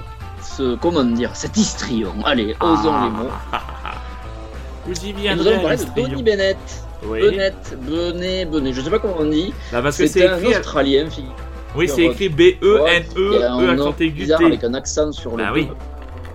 [0.42, 2.12] ce comment dire, cet histrion.
[2.24, 3.04] Allez, osons Ah.
[3.04, 3.30] les mots.
[4.86, 5.84] Vous y Et nous viendrez, allons parler de.
[5.94, 6.58] Bonnie Bennett.
[7.04, 7.20] Oui.
[7.22, 9.54] Bennett, Benet, Benet, je sais pas comment on dit.
[9.72, 10.54] Bah, parce que c'est un écrit.
[10.56, 11.30] Australien, figure.
[11.76, 15.44] Oui, c'est écrit B-E-N-E, un E nom accent aigu bizarre avec un accent sur le
[15.44, 15.46] E.
[15.54, 15.68] oui.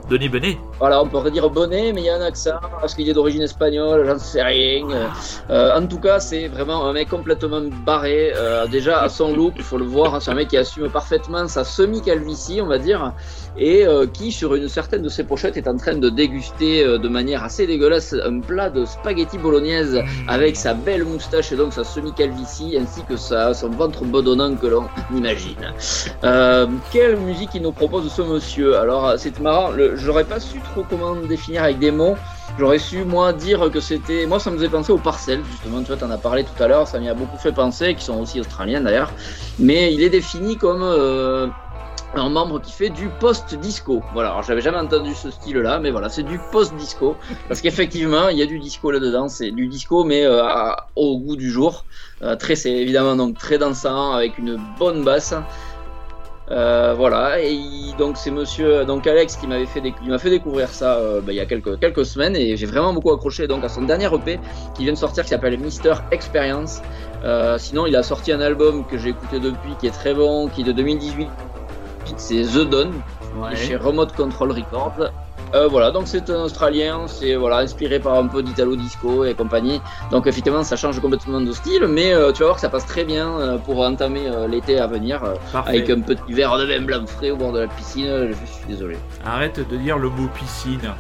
[0.09, 0.57] Denis Benet.
[0.79, 3.41] Voilà, on pourrait dire bonnet, mais il y a un accent, parce qu'il est d'origine
[3.41, 4.85] espagnole, j'en sais rien.
[5.49, 8.31] Euh, en tout cas, c'est vraiment un mec complètement barré.
[8.35, 10.89] Euh, déjà, à son look, il faut le voir, hein, c'est un mec qui assume
[10.89, 13.13] parfaitement sa semi-calvitie, on va dire,
[13.57, 16.97] et euh, qui, sur une certaine de ses pochettes, est en train de déguster euh,
[16.97, 20.29] de manière assez dégueulasse un plat de spaghetti bolognaise Mmh.
[20.29, 24.67] avec sa belle moustache et donc sa semi-calvitie, ainsi que sa, son ventre bedonnant que
[24.67, 25.73] l'on imagine.
[26.23, 28.77] Euh, quelle musique il nous propose ce monsieur?
[28.77, 32.15] Alors c'est marrant, j'aurais pas su trop comment définir avec des mots.
[32.57, 35.79] J'aurais su moi dire que c'était, moi ça me faisait penser aux parcelles justement.
[35.81, 38.03] Tu vois, t'en as parlé tout à l'heure, ça m'y a beaucoup fait penser, qui
[38.03, 39.11] sont aussi australiens d'ailleurs.
[39.59, 41.47] Mais il est défini comme euh,
[42.15, 44.01] un membre qui fait du post-disco.
[44.13, 47.15] Voilà, alors j'avais jamais entendu ce style-là, mais voilà, c'est du post-disco.
[47.47, 50.41] Parce qu'effectivement, il y a du disco là-dedans, c'est du disco, mais euh,
[50.95, 51.85] au goût du jour.
[52.21, 55.33] Euh, très, c'est évidemment donc très dansant, avec une bonne basse.
[56.51, 57.59] Euh, voilà, et
[57.97, 61.39] donc c'est monsieur donc Alex qui m'avait fait m'a fait découvrir ça bah, il y
[61.39, 64.39] a quelques quelques semaines et j'ai vraiment beaucoup accroché donc à son dernier EP
[64.75, 66.83] qui vient de sortir qui s'appelle Mister Experience.
[67.57, 70.61] Sinon il a sorti un album que j'ai écouté depuis qui est très bon qui
[70.61, 71.27] est de 2018
[72.17, 72.91] c'est The Dawn
[73.37, 73.55] Ouais.
[73.55, 75.11] chez Remote Control Records.
[75.53, 79.33] Euh, voilà, donc c'est un Australien, c'est voilà inspiré par un peu d'Italo Disco et
[79.33, 79.81] compagnie.
[80.09, 82.85] Donc effectivement, ça change complètement de style, mais euh, tu vas voir que ça passe
[82.85, 85.21] très bien euh, pour entamer l'été à venir
[85.53, 88.29] avec un petit verre de vin blanc frais au bord de la piscine.
[88.29, 88.97] Je suis désolé.
[89.25, 90.93] Arrête de dire le mot piscine.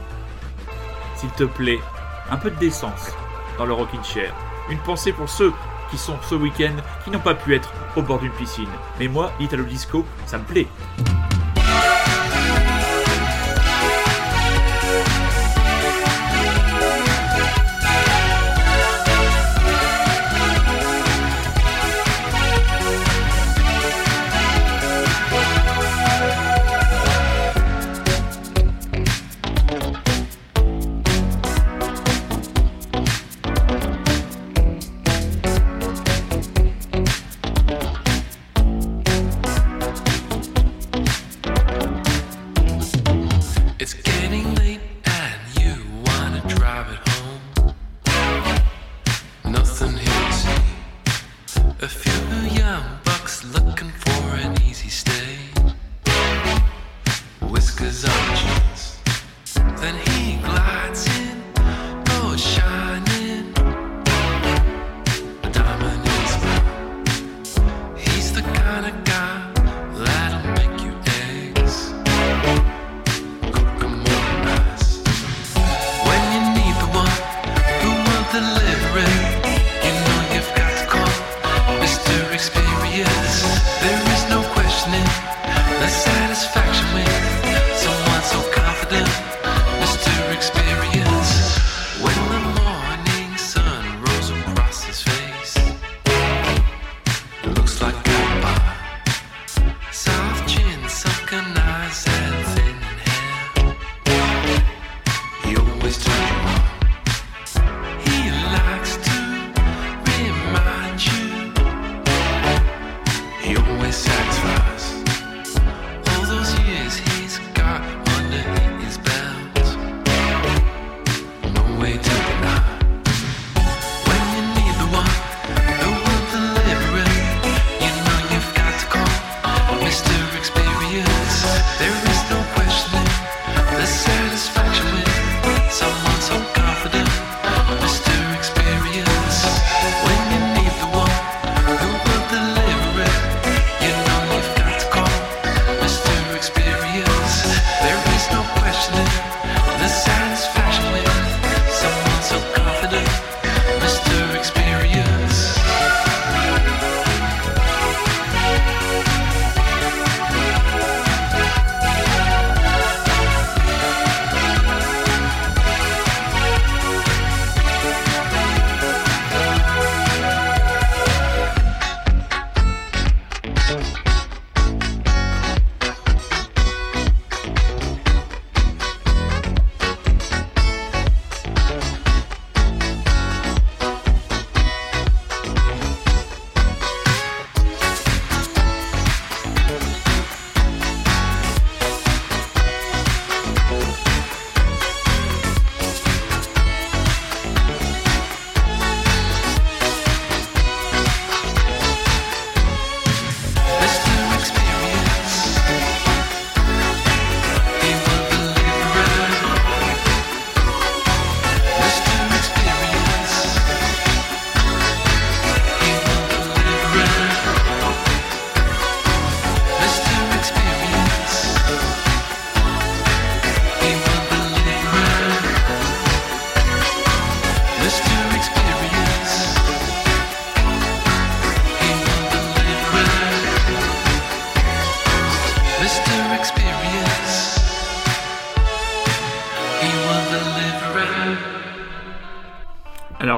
[1.15, 1.79] S'il te plaît.
[2.29, 3.11] Un peu de décence
[3.57, 4.33] dans le Rockin' Chair.
[4.69, 5.53] Une pensée pour ceux
[5.89, 8.69] qui sont ce week-end qui n'ont pas pu être au bord d'une piscine.
[8.99, 10.67] Mais moi, l'Italo Disco, ça me plaît.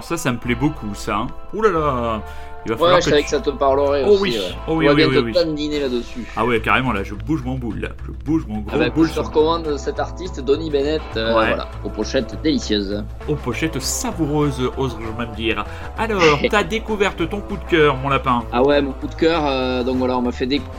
[0.07, 1.15] Ça, ça me plaît beaucoup, ça.
[1.17, 1.27] Hein.
[1.53, 2.21] Ouh là là
[2.65, 4.21] Il va Ouais, falloir je savais que tu- ça te parlerait Oh aussi.
[4.23, 4.43] oui, ouais.
[4.67, 6.25] oh oui, On va oui, bien oui, dandiner là-dessus.
[6.35, 7.89] Ah ouais, carrément, là, je bouge mon boule, là.
[8.05, 11.01] Je bouge mon gros Ah bah, boule je te sur- recommande cet artiste, Donny Bennett,
[11.15, 11.47] euh, Ouais.
[11.47, 13.03] voilà, aux pochettes délicieuses.
[13.29, 15.63] aux pochettes savoureuses, oserais-je même dire.
[15.97, 18.43] Alors, ta découverte, ton coup de cœur, mon lapin.
[18.51, 20.73] Ah ouais, mon coup de cœur, euh, donc voilà, on m'a fait découvrir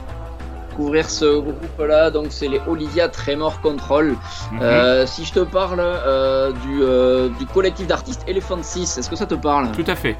[1.09, 4.15] ce groupe-là, donc c'est les Olivia Tremor Control.
[4.53, 4.59] Mhm.
[4.63, 9.17] Euh, si je te parle euh, du, euh, du collectif d'artistes Elephant 6, est-ce que
[9.17, 9.71] ça te parle?
[9.73, 10.17] Tout à fait.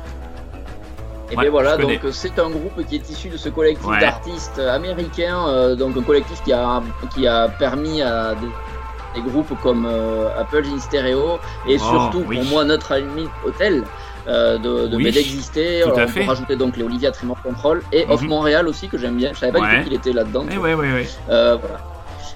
[1.31, 4.01] Et Ouais, bien voilà, donc c'est un groupe qui est issu de ce collectif Ouais.
[4.01, 6.83] d'artistes américains, euh, donc un collectif qui a,
[7.15, 11.39] qui a permis à des, des groupes comme euh, Apple in Stereo
[11.69, 12.39] et Oh, surtout oui.
[12.39, 13.85] pour moi notre ami Hotel
[14.29, 15.05] euh, de, de Oui,
[15.83, 16.21] tout à on fait.
[16.21, 18.29] peut rajouter donc les Olivia Tremor Control et Off Mhm.
[18.29, 19.31] Montréal aussi que j'aime bien.
[19.33, 19.71] Je savais pas Ouais.
[19.71, 20.45] du tout qu'il était là-dedans.
[20.53, 21.79] Eh ouais, ouais, euh, voilà.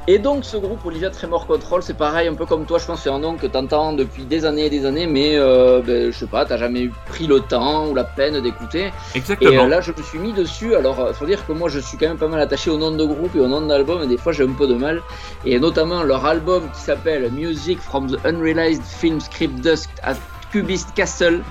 [0.09, 2.97] Et donc ce groupe Olivia Tremor Control, c'est pareil, un peu comme toi, je pense
[2.97, 6.11] que c'est un nom que t'entends depuis des années et des années, mais euh, ben,
[6.11, 8.91] je sais pas, t'as jamais pris le temps ou la peine d'écouter.
[9.15, 9.63] Et Exactement.
[9.63, 10.75] euh, là, je me suis mis dessus.
[10.75, 13.05] Alors, faut dire que moi, je suis quand même pas mal attaché au nom de
[13.05, 15.01] groupe et au nom d'album, et des fois, j'ai un peu de mal.
[15.45, 20.17] Et notamment leur album qui s'appelle Music from the Unrealized Film Script Dusk at
[20.53, 21.43] Cubist Castle.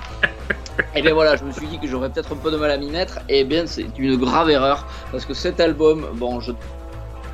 [0.94, 2.78] Et bien voilà, je me suis dit que j'aurais peut-être un peu de mal à
[2.78, 3.18] m'y mettre.
[3.28, 6.52] Et bien, c'est une grave erreur parce que cet album, bon, je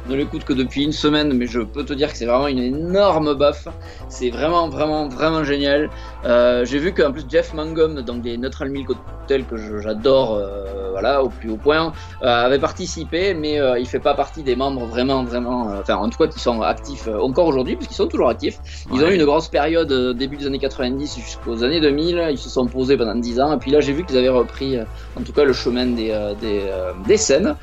[0.09, 2.59] ne l'écoute que depuis une semaine, mais je peux te dire que c'est vraiment une
[2.59, 3.68] énorme baffe.
[4.09, 5.90] C'est vraiment, vraiment, vraiment génial.
[6.24, 10.34] Euh, J'ai vu qu'en plus Jeff Mangum, donc des Neutral Milk Hotel que je- j'adore,
[10.34, 11.92] euh, voilà, au plus haut point,
[12.22, 16.18] euh, avait participé, mais il fait pas partie des membres vraiment, vraiment, enfin, en tout
[16.18, 18.59] cas, qui sont actifs encore aujourd'hui, puisqu'ils sont toujours actifs.
[18.92, 22.28] Ils ont eu une grosse période début des années 90 jusqu'aux années 2000.
[22.30, 24.78] Ils se sont posés pendant 10 ans, et puis là, j'ai vu qu'ils avaient repris,
[25.16, 26.62] en tout cas, le chemin des, des,
[27.06, 27.54] des scènes.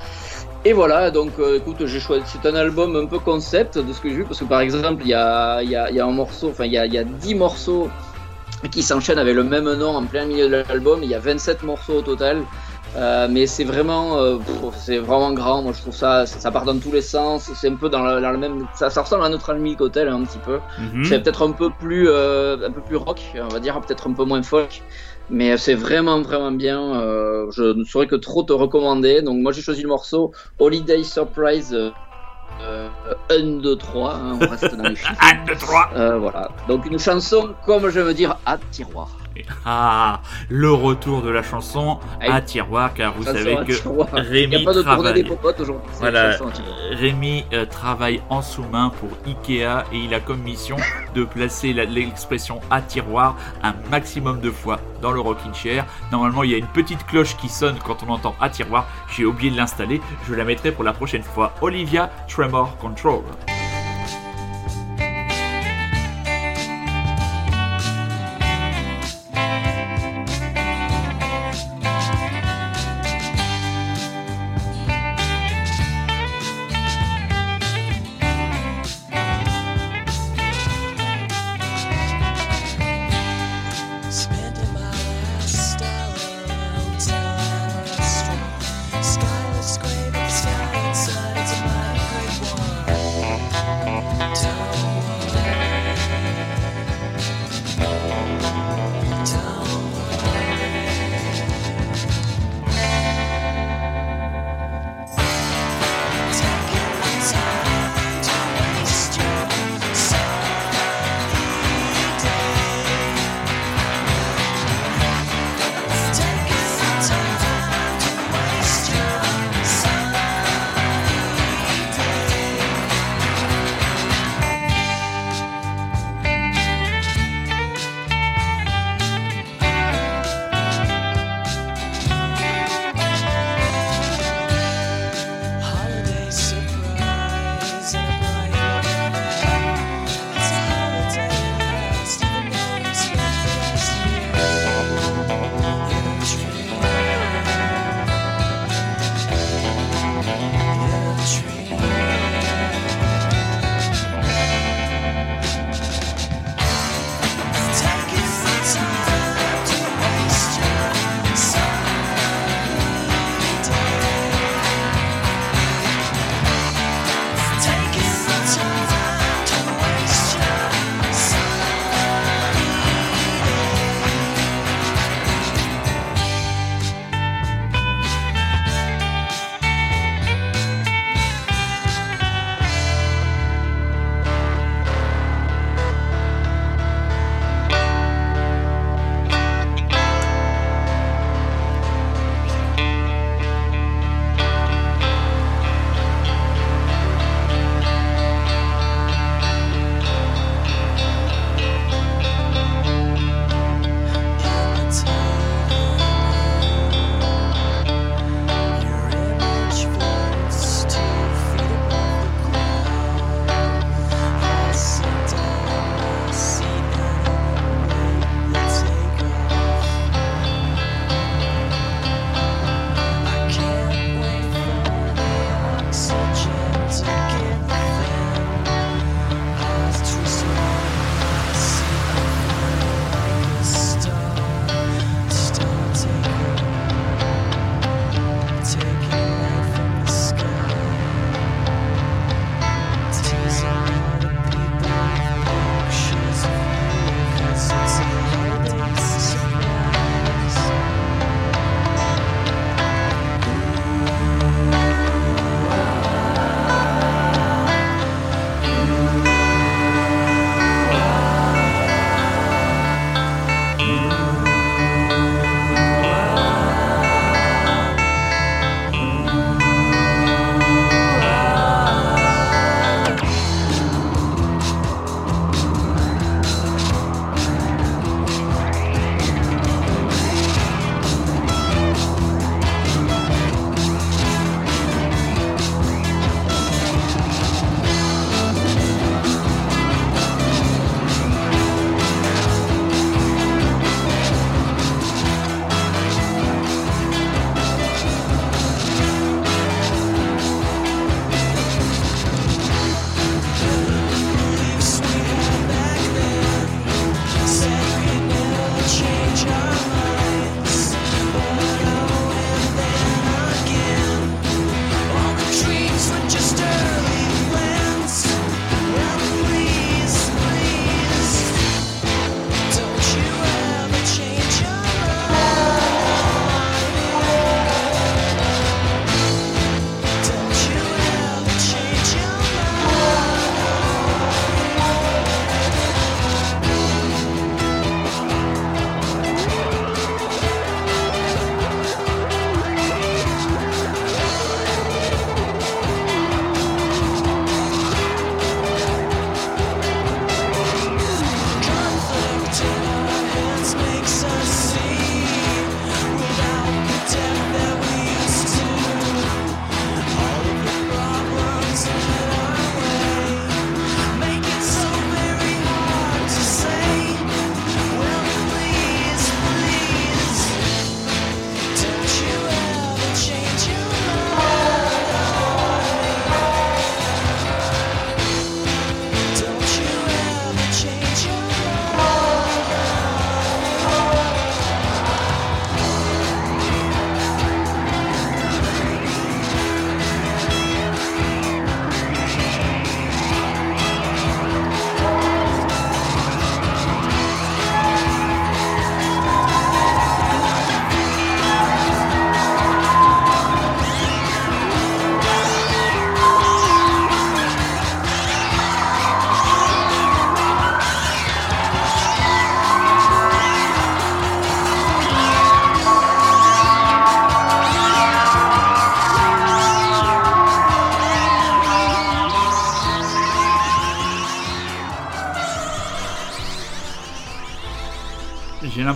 [0.68, 2.24] Et voilà, donc euh, écoute, j'ai choisi.
[2.26, 5.04] C'est un album un peu concept de ce que j'ai vu, parce que par exemple,
[5.04, 7.04] il y a, y, a, y a un morceau, enfin, il y a, y a
[7.04, 7.88] 10 morceaux
[8.72, 11.02] qui s'enchaînent avec le même nom en plein milieu de l'album.
[11.04, 12.44] Il y a 27 morceaux au total.
[12.96, 14.38] Euh, mais c'est vraiment, euh,
[14.78, 15.62] c'est vraiment grand.
[15.62, 17.52] Moi, je trouve ça, ça, part dans tous les sens.
[17.54, 20.08] C'est un peu dans le, dans le même, ça, ça ressemble à Neutral Milk Hotel
[20.08, 20.60] un petit peu.
[20.80, 21.04] Mhm.
[21.06, 24.14] C'est peut-être un peu plus, euh, un peu plus rock, on va dire, peut-être un
[24.14, 24.82] peu moins folk.
[25.30, 27.02] Mais c'est vraiment, vraiment bien.
[27.02, 29.22] Euh, je ne saurais que trop te recommander.
[29.22, 31.90] Donc, moi, j'ai choisi le morceau Holiday Surprise euh,
[32.62, 32.90] euh,
[33.32, 34.14] 1, 2, 3.
[34.16, 35.14] hein, on reste dans les chiffres.
[35.22, 35.90] 1, 2, 3.
[35.96, 36.50] Euh, voilà.
[36.68, 39.10] Donc, une chanson, comme je veux dire, à tiroir.
[39.66, 43.74] Ah, le retour de la chanson à tiroir, car vous savez que
[44.30, 45.14] Rémi n'y a pas de travaille.
[45.24, 45.24] des
[46.00, 46.62] Voilà, chanson.
[46.92, 50.78] Rémi euh, travaille en sous-main pour Ikea et il a comme mission
[51.16, 55.86] de placer la- l'expression à tiroir un maximum de fois dans le rocking chair.
[56.12, 58.88] Normalement, il y a une petite cloche qui sonne quand on entend à tiroir.
[59.16, 60.00] J'ai oublié de l'installer.
[60.28, 61.54] Je la mettrai pour la prochaine fois.
[61.62, 63.22] Olivia Tremor Control.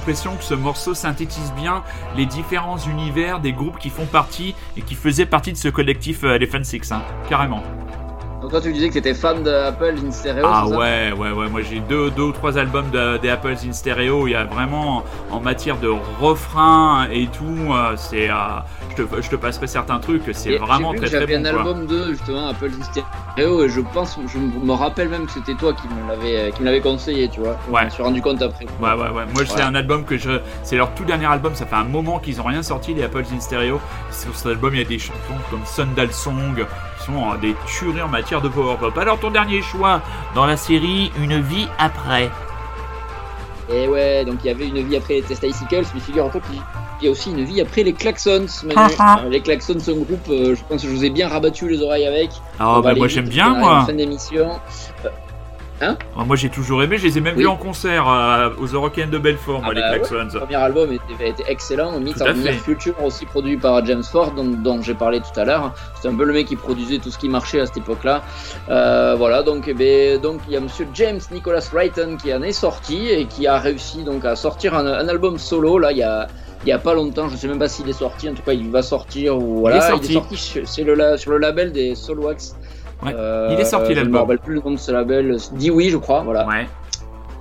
[0.10, 1.84] L'impression que ce morceau synthétise bien
[2.16, 6.24] les différents univers des groupes qui font partie et qui faisaient partie de ce collectif
[6.24, 7.62] euh, Elephant Six, hein, carrément.
[8.42, 10.46] Donc toi tu disais que t'étais fan de Apple in stereo.
[10.48, 11.48] Ah ça ouais, ouais, ouais.
[11.50, 14.26] Moi j'ai deux, deux ou trois albums de- des Apples in Stereo.
[14.28, 15.90] Il y a vraiment en matière de
[16.20, 17.72] refrain et tout.
[17.74, 18.36] euh, c'est, euh,
[18.98, 20.24] je, te, je te passerai certains trucs.
[20.32, 21.46] C'est vraiment très très J'avais bon.
[21.46, 21.60] un quoi.
[21.60, 23.08] album de justement Apple in stereo
[23.40, 26.66] et je pense, je me rappelle même que c'était toi qui me l'avais, qui me
[26.66, 27.58] l'avais conseillé, tu vois.
[27.68, 27.86] Je Ouais.
[27.86, 28.66] me suis rendu compte après.
[28.82, 29.26] Ouais, ouais, ouais.
[29.34, 30.40] Moi, c'est un album que je.
[30.64, 31.56] C'est leur tout dernier album.
[31.56, 33.80] Ça fait un moment qu'ils ont rien sorti, les Apples in Stereo.
[34.12, 35.20] Sur cet album, il y a des chansons
[35.50, 36.56] comme Sundal Song
[37.00, 38.98] qui sont euh, des tueries en matière de power pop.
[38.98, 40.02] Alors, ton dernier choix
[40.36, 42.30] dans la série Une vie après.
[43.72, 46.42] Et ouais, donc il y avait une vie après les Test Icicles, mais figure-toi
[47.00, 48.46] qu'il y a aussi une vie après les Klaxons.
[48.64, 48.76] Manu.
[48.76, 51.68] Ah, Euh, les Klaxons, un groupe, euh, je pense que je vous ai bien rabattu
[51.68, 52.30] les oreilles avec.
[52.60, 53.86] Ah, bah, moi, j'aime bien, moi.
[53.86, 54.60] Fin d'émission.
[55.82, 56.98] Ah, Moi, j'ai toujours aimé.
[56.98, 57.44] Je les ai même Oui.
[57.44, 59.98] vus en concert euh, aux Eurocaines de Belfort, moi, Ah les bah ouais.
[60.00, 60.34] Klaxons.
[60.34, 62.02] Le premier album était, était excellent, à Our
[62.36, 62.54] Near.
[62.56, 65.74] Future, aussi produit par James Ford, dont, dont j'ai parlé tout à l'heure.
[65.96, 68.24] C'était un peu le mec qui produisait tout ce qui marchait à cette époque-là.
[68.70, 72.42] Euh, voilà, donc eh ben, donc il y a Monsieur James Nicholas Wrighton qui en
[72.44, 75.78] est sorti et qui a réussi donc à sortir un, un album solo.
[75.80, 76.28] Là, il y a
[76.66, 78.28] il y a pas longtemps, je sais même pas s'il est sorti.
[78.28, 79.80] En tout cas, il va sortir ou voilà.
[79.80, 80.20] sorti.
[80.36, 82.58] sur- c'est le la- sur le label des Solwax.
[83.04, 84.22] Ouais, Euh, il est sorti, Je ne me l'album.
[84.22, 85.38] rappelle plus le nom de ce label.
[85.54, 86.22] Dit oui, je crois.
[86.22, 86.46] Voilà.
[86.48, 86.68] Ouais.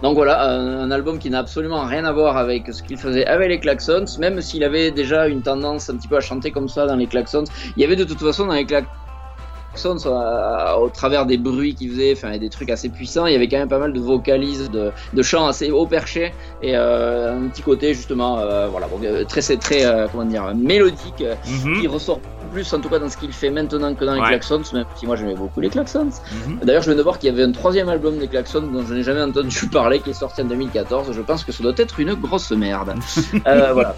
[0.02, 3.26] Donc voilà, un, un album qui n'a absolument rien à voir avec ce qu'il faisait
[3.26, 6.68] avec les Klaxons, même s'il avait déjà une tendance un petit peu à chanter comme
[6.68, 7.42] ça dans les Klaxons.
[7.76, 11.90] Il y avait de toute façon dans les Klaxons, euh, au travers des bruits qu'il
[11.90, 13.98] faisait, enfin et des trucs assez puissants, il y avait quand même pas mal de
[13.98, 16.32] vocalises, de, de chants assez haut perchés
[16.62, 21.24] et euh, un petit côté justement, euh, voilà, bon, très très euh, comment dire, mélodique,
[21.64, 24.20] Mhm, qui ressort plus en tout cas dans ce qu'il fait maintenant que dans les
[24.20, 24.28] Ouais.
[24.28, 26.10] Klaxons, même si moi j'aimais beaucoup les Klaxons.
[26.46, 26.58] mhm.
[26.62, 28.94] D'ailleurs, je viens de voir qu'il y avait un troisième album des Klaxons dont je
[28.94, 31.12] n'ai jamais entendu parler, qui est sorti en 2014.
[31.12, 32.94] Je pense que ça doit être une grosse merde.
[33.46, 33.94] Euh, voilà.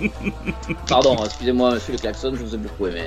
[0.89, 3.03] Pardon, excusez-moi, monsieur les Klaxons, je vous ai beaucoup aimé.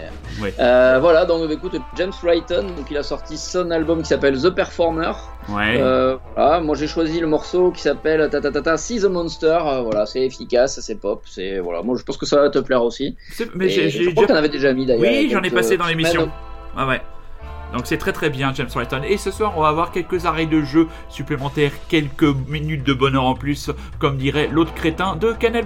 [0.60, 4.50] Euh, voilà, donc écoute, James Wrighton, donc il a sorti son album qui s'appelle The
[4.50, 5.12] Performer.
[5.50, 5.78] Ouais.
[5.82, 9.06] Euh, voilà, moi j'ai choisi le morceau qui s'appelle ta ta ta ta See the
[9.06, 9.60] Monster.
[9.66, 11.82] Euh, voilà, c'est efficace, c'est pop, c'est voilà.
[11.82, 13.16] Moi je pense que ça va te plaire aussi.
[13.56, 15.12] Mais j'ai je crois déjà qu'on avait déjà mis d'ailleurs.
[15.12, 16.30] Oui, j'en ai passé dans l'émission.
[16.76, 16.90] semaines.
[16.90, 17.02] Ouais.
[17.74, 19.02] Donc c'est très très bien, James Wrighton.
[19.04, 23.24] Et ce soir, on va avoir quelques arrêts de jeu supplémentaires, quelques minutes de bonheur
[23.24, 25.66] en plus, comme dirait l'autre crétin de Canal+.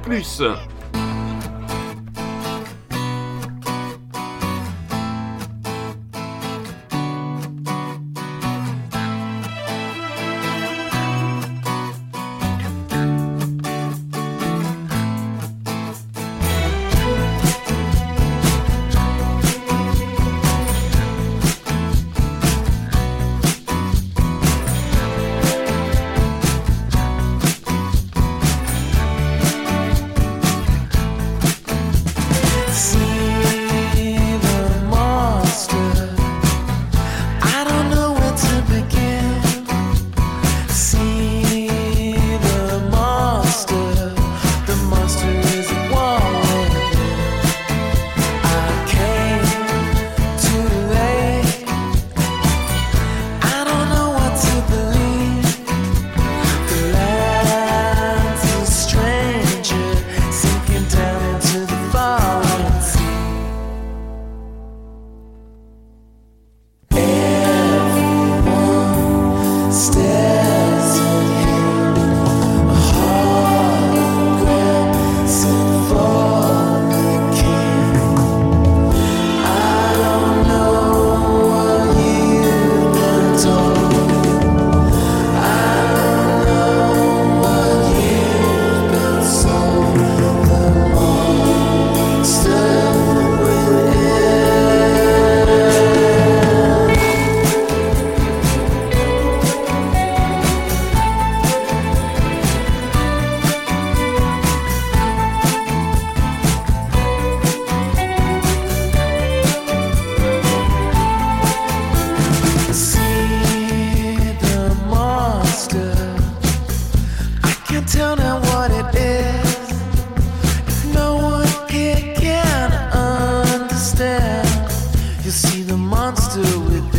[125.63, 126.96] the monster with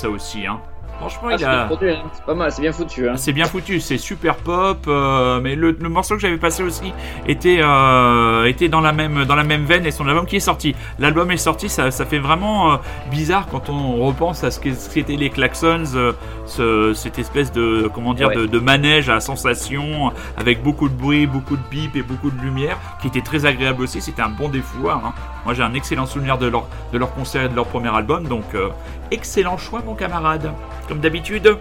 [0.00, 0.58] ça aussi, hein.
[1.20, 1.56] Franchement, Ah, il c'est a.
[1.56, 2.02] bien produit, hein.
[2.12, 3.08] C'est pas mal, c'est bien foutu.
[3.08, 3.12] Hein.
[3.16, 6.92] C'est bien foutu, c'est super pop, euh, mais le, le morceau que j'avais passé aussi
[7.26, 10.40] était euh, était dans la même dans la même veine et son album qui est
[10.40, 10.74] sorti.
[10.98, 12.76] L'album est sorti, ça, ça fait vraiment euh,
[13.10, 15.84] bizarre quand on repense à ce qu'étaient les Klaxons,
[16.46, 18.36] ce- cette espèce de comment dire Ouais.
[18.36, 22.40] de, de manège à sensation avec beaucoup de bruit, beaucoup de bip et beaucoup de
[22.40, 24.00] lumière, qui était très agréable aussi.
[24.00, 25.04] C'était un bon défouloir.
[25.04, 25.12] hein.
[25.44, 28.26] Moi, j'ai un excellent souvenir de leur de leur concert et de leur premier album,
[28.28, 28.44] donc
[29.10, 30.52] excellent choix, mon camarade.
[30.90, 31.56] Comme d'habitude.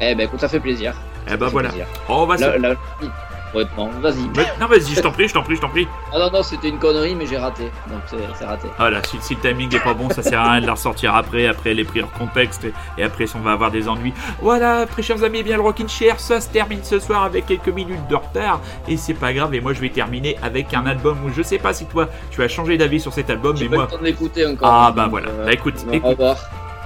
[0.00, 0.94] Eh ben écoute, ça fait plaisir.
[1.32, 1.68] Eh ben voilà.
[1.68, 1.86] plaisir.
[2.08, 4.24] On va se- ouais, non, vas-y.
[4.60, 5.86] Non, vas-y, je t'en prie, je t'en prie, je t'en prie.
[6.12, 7.70] Ah non, non, c'était une connerie, mais j'ai raté.
[7.88, 8.66] Donc c'est raté.
[8.78, 11.14] Voilà, si, si le timing est pas bon, ça sert à rien de la ressortir
[11.14, 11.46] après.
[11.46, 14.12] Après, elle est prise hors contexte et, et après, on va avoir des ennuis.
[14.42, 17.46] Voilà, après, chers amis, eh bien le Rockin' Chair, ça se termine ce soir avec
[17.46, 19.54] quelques minutes de retard et c'est pas grave.
[19.54, 22.42] Et moi, je vais terminer avec un album où je sais pas si toi, tu
[22.42, 24.68] as changé d'avis sur cet album, mais pas moi, le temps de l'écouter encore.
[24.68, 25.28] Ah, bah voilà.
[25.28, 26.18] euh, Bah, écoute, on va écoute.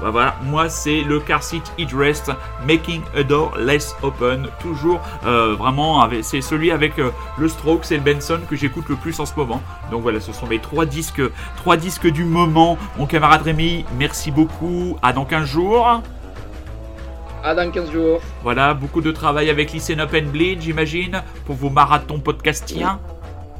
[0.00, 2.30] Bah voilà, moi c'est le car seat headrest
[2.66, 4.48] Making a Door Less Open.
[4.60, 8.96] Toujours euh, vraiment, c'est celui avec euh, le Strokes et le Benson que j'écoute le
[8.96, 9.60] plus en ce moment.
[9.90, 11.22] Donc voilà, ce sont mes trois disques,
[11.56, 12.78] trois disques du moment.
[12.96, 14.96] Mon camarade Rémi, merci beaucoup.
[15.02, 16.02] À dans 15 jours.
[17.42, 18.20] Ah, dans 15 jours.
[18.42, 22.98] Voilà, beaucoup de travail avec Listen Up and Bleed, j'imagine, pour vos marathons podcastiens.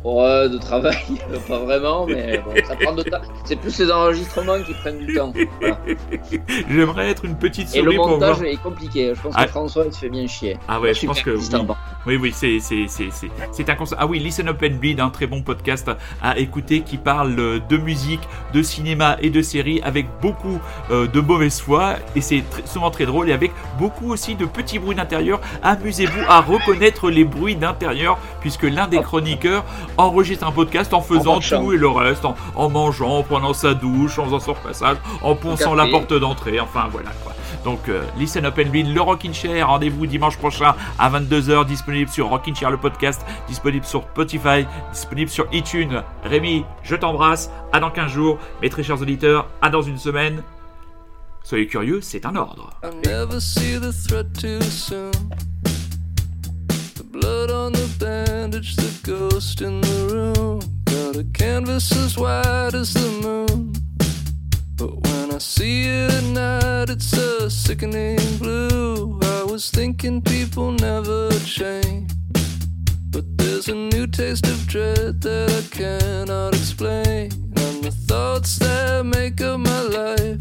[0.04, 0.96] Ouais, de travail,
[1.48, 3.18] pas vraiment, mais bon, ça prend de temps.
[3.44, 5.32] C'est plus les enregistrements qui prennent du temps.
[5.60, 5.78] Voilà.
[6.70, 8.48] J'aimerais être une petite Et le souris pour montage voir.
[8.48, 9.12] est compliqué.
[9.14, 9.44] Je pense Ah.
[9.44, 10.56] que François, il se fait bien chier.
[10.68, 11.44] Ah ouais, je pense que oui.
[12.06, 13.76] Oui, oui, c'est c'est c'est c'est c'est un.
[13.98, 15.90] Ah oui, Listen Up and Bleed, un très bon podcast
[16.22, 18.20] à écouter qui parle euh, de musique,
[18.54, 20.58] de cinéma et de séries avec beaucoup
[20.90, 24.46] euh, de mauvaise foi et c'est tr- souvent très drôle et avec beaucoup aussi de
[24.46, 25.40] petits bruits d'intérieur.
[25.62, 29.64] Amusez-vous à reconnaître les bruits d'intérieur puisque l'un des chroniqueurs
[29.98, 33.74] enregistre un podcast en faisant tout et le reste, en, en mangeant, en prenant sa
[33.74, 36.58] douche, en faisant son repassage, en ponçant la porte d'entrée.
[36.60, 37.34] Enfin voilà quoi.
[37.64, 42.28] Donc, euh, Listen Up and le Rockin' Chair, rendez-vous dimanche prochain à 22h, disponible sur
[42.28, 46.02] Rockin' Chair le podcast, disponible sur Spotify, disponible sur iTunes.
[46.24, 50.42] Rémi, je t'embrasse, à dans 15 jours, mes très chers auditeurs, à dans une semaine.
[51.42, 52.70] Soyez curieux, c'est un ordre.
[52.84, 55.10] I never see the threat too soon.
[56.94, 58.27] The blood on the
[58.58, 60.60] bandage, the ghost in the room.
[60.84, 63.72] Got a canvas as wide as the moon.
[64.76, 69.18] But when I see it at night, it's a sickening blue.
[69.22, 72.10] I was thinking people never change.
[73.10, 77.30] But there's a new taste of dread that I cannot explain.
[77.56, 80.40] And the thoughts that make up my life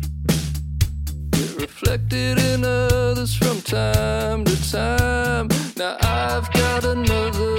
[1.31, 5.47] get reflected in others from time to time.
[5.75, 7.56] Now I've got another.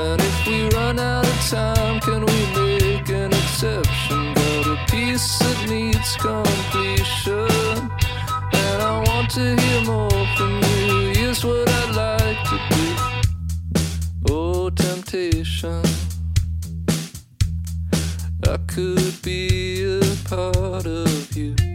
[0.00, 4.32] And if we run out of time, can we make an exception?
[4.34, 7.90] Got a piece that needs completion.
[8.52, 11.12] And I want to hear more from you.
[11.16, 12.86] Here's what I'd like to do.
[14.30, 15.82] Oh, temptation.
[18.46, 21.67] I could be a part of you.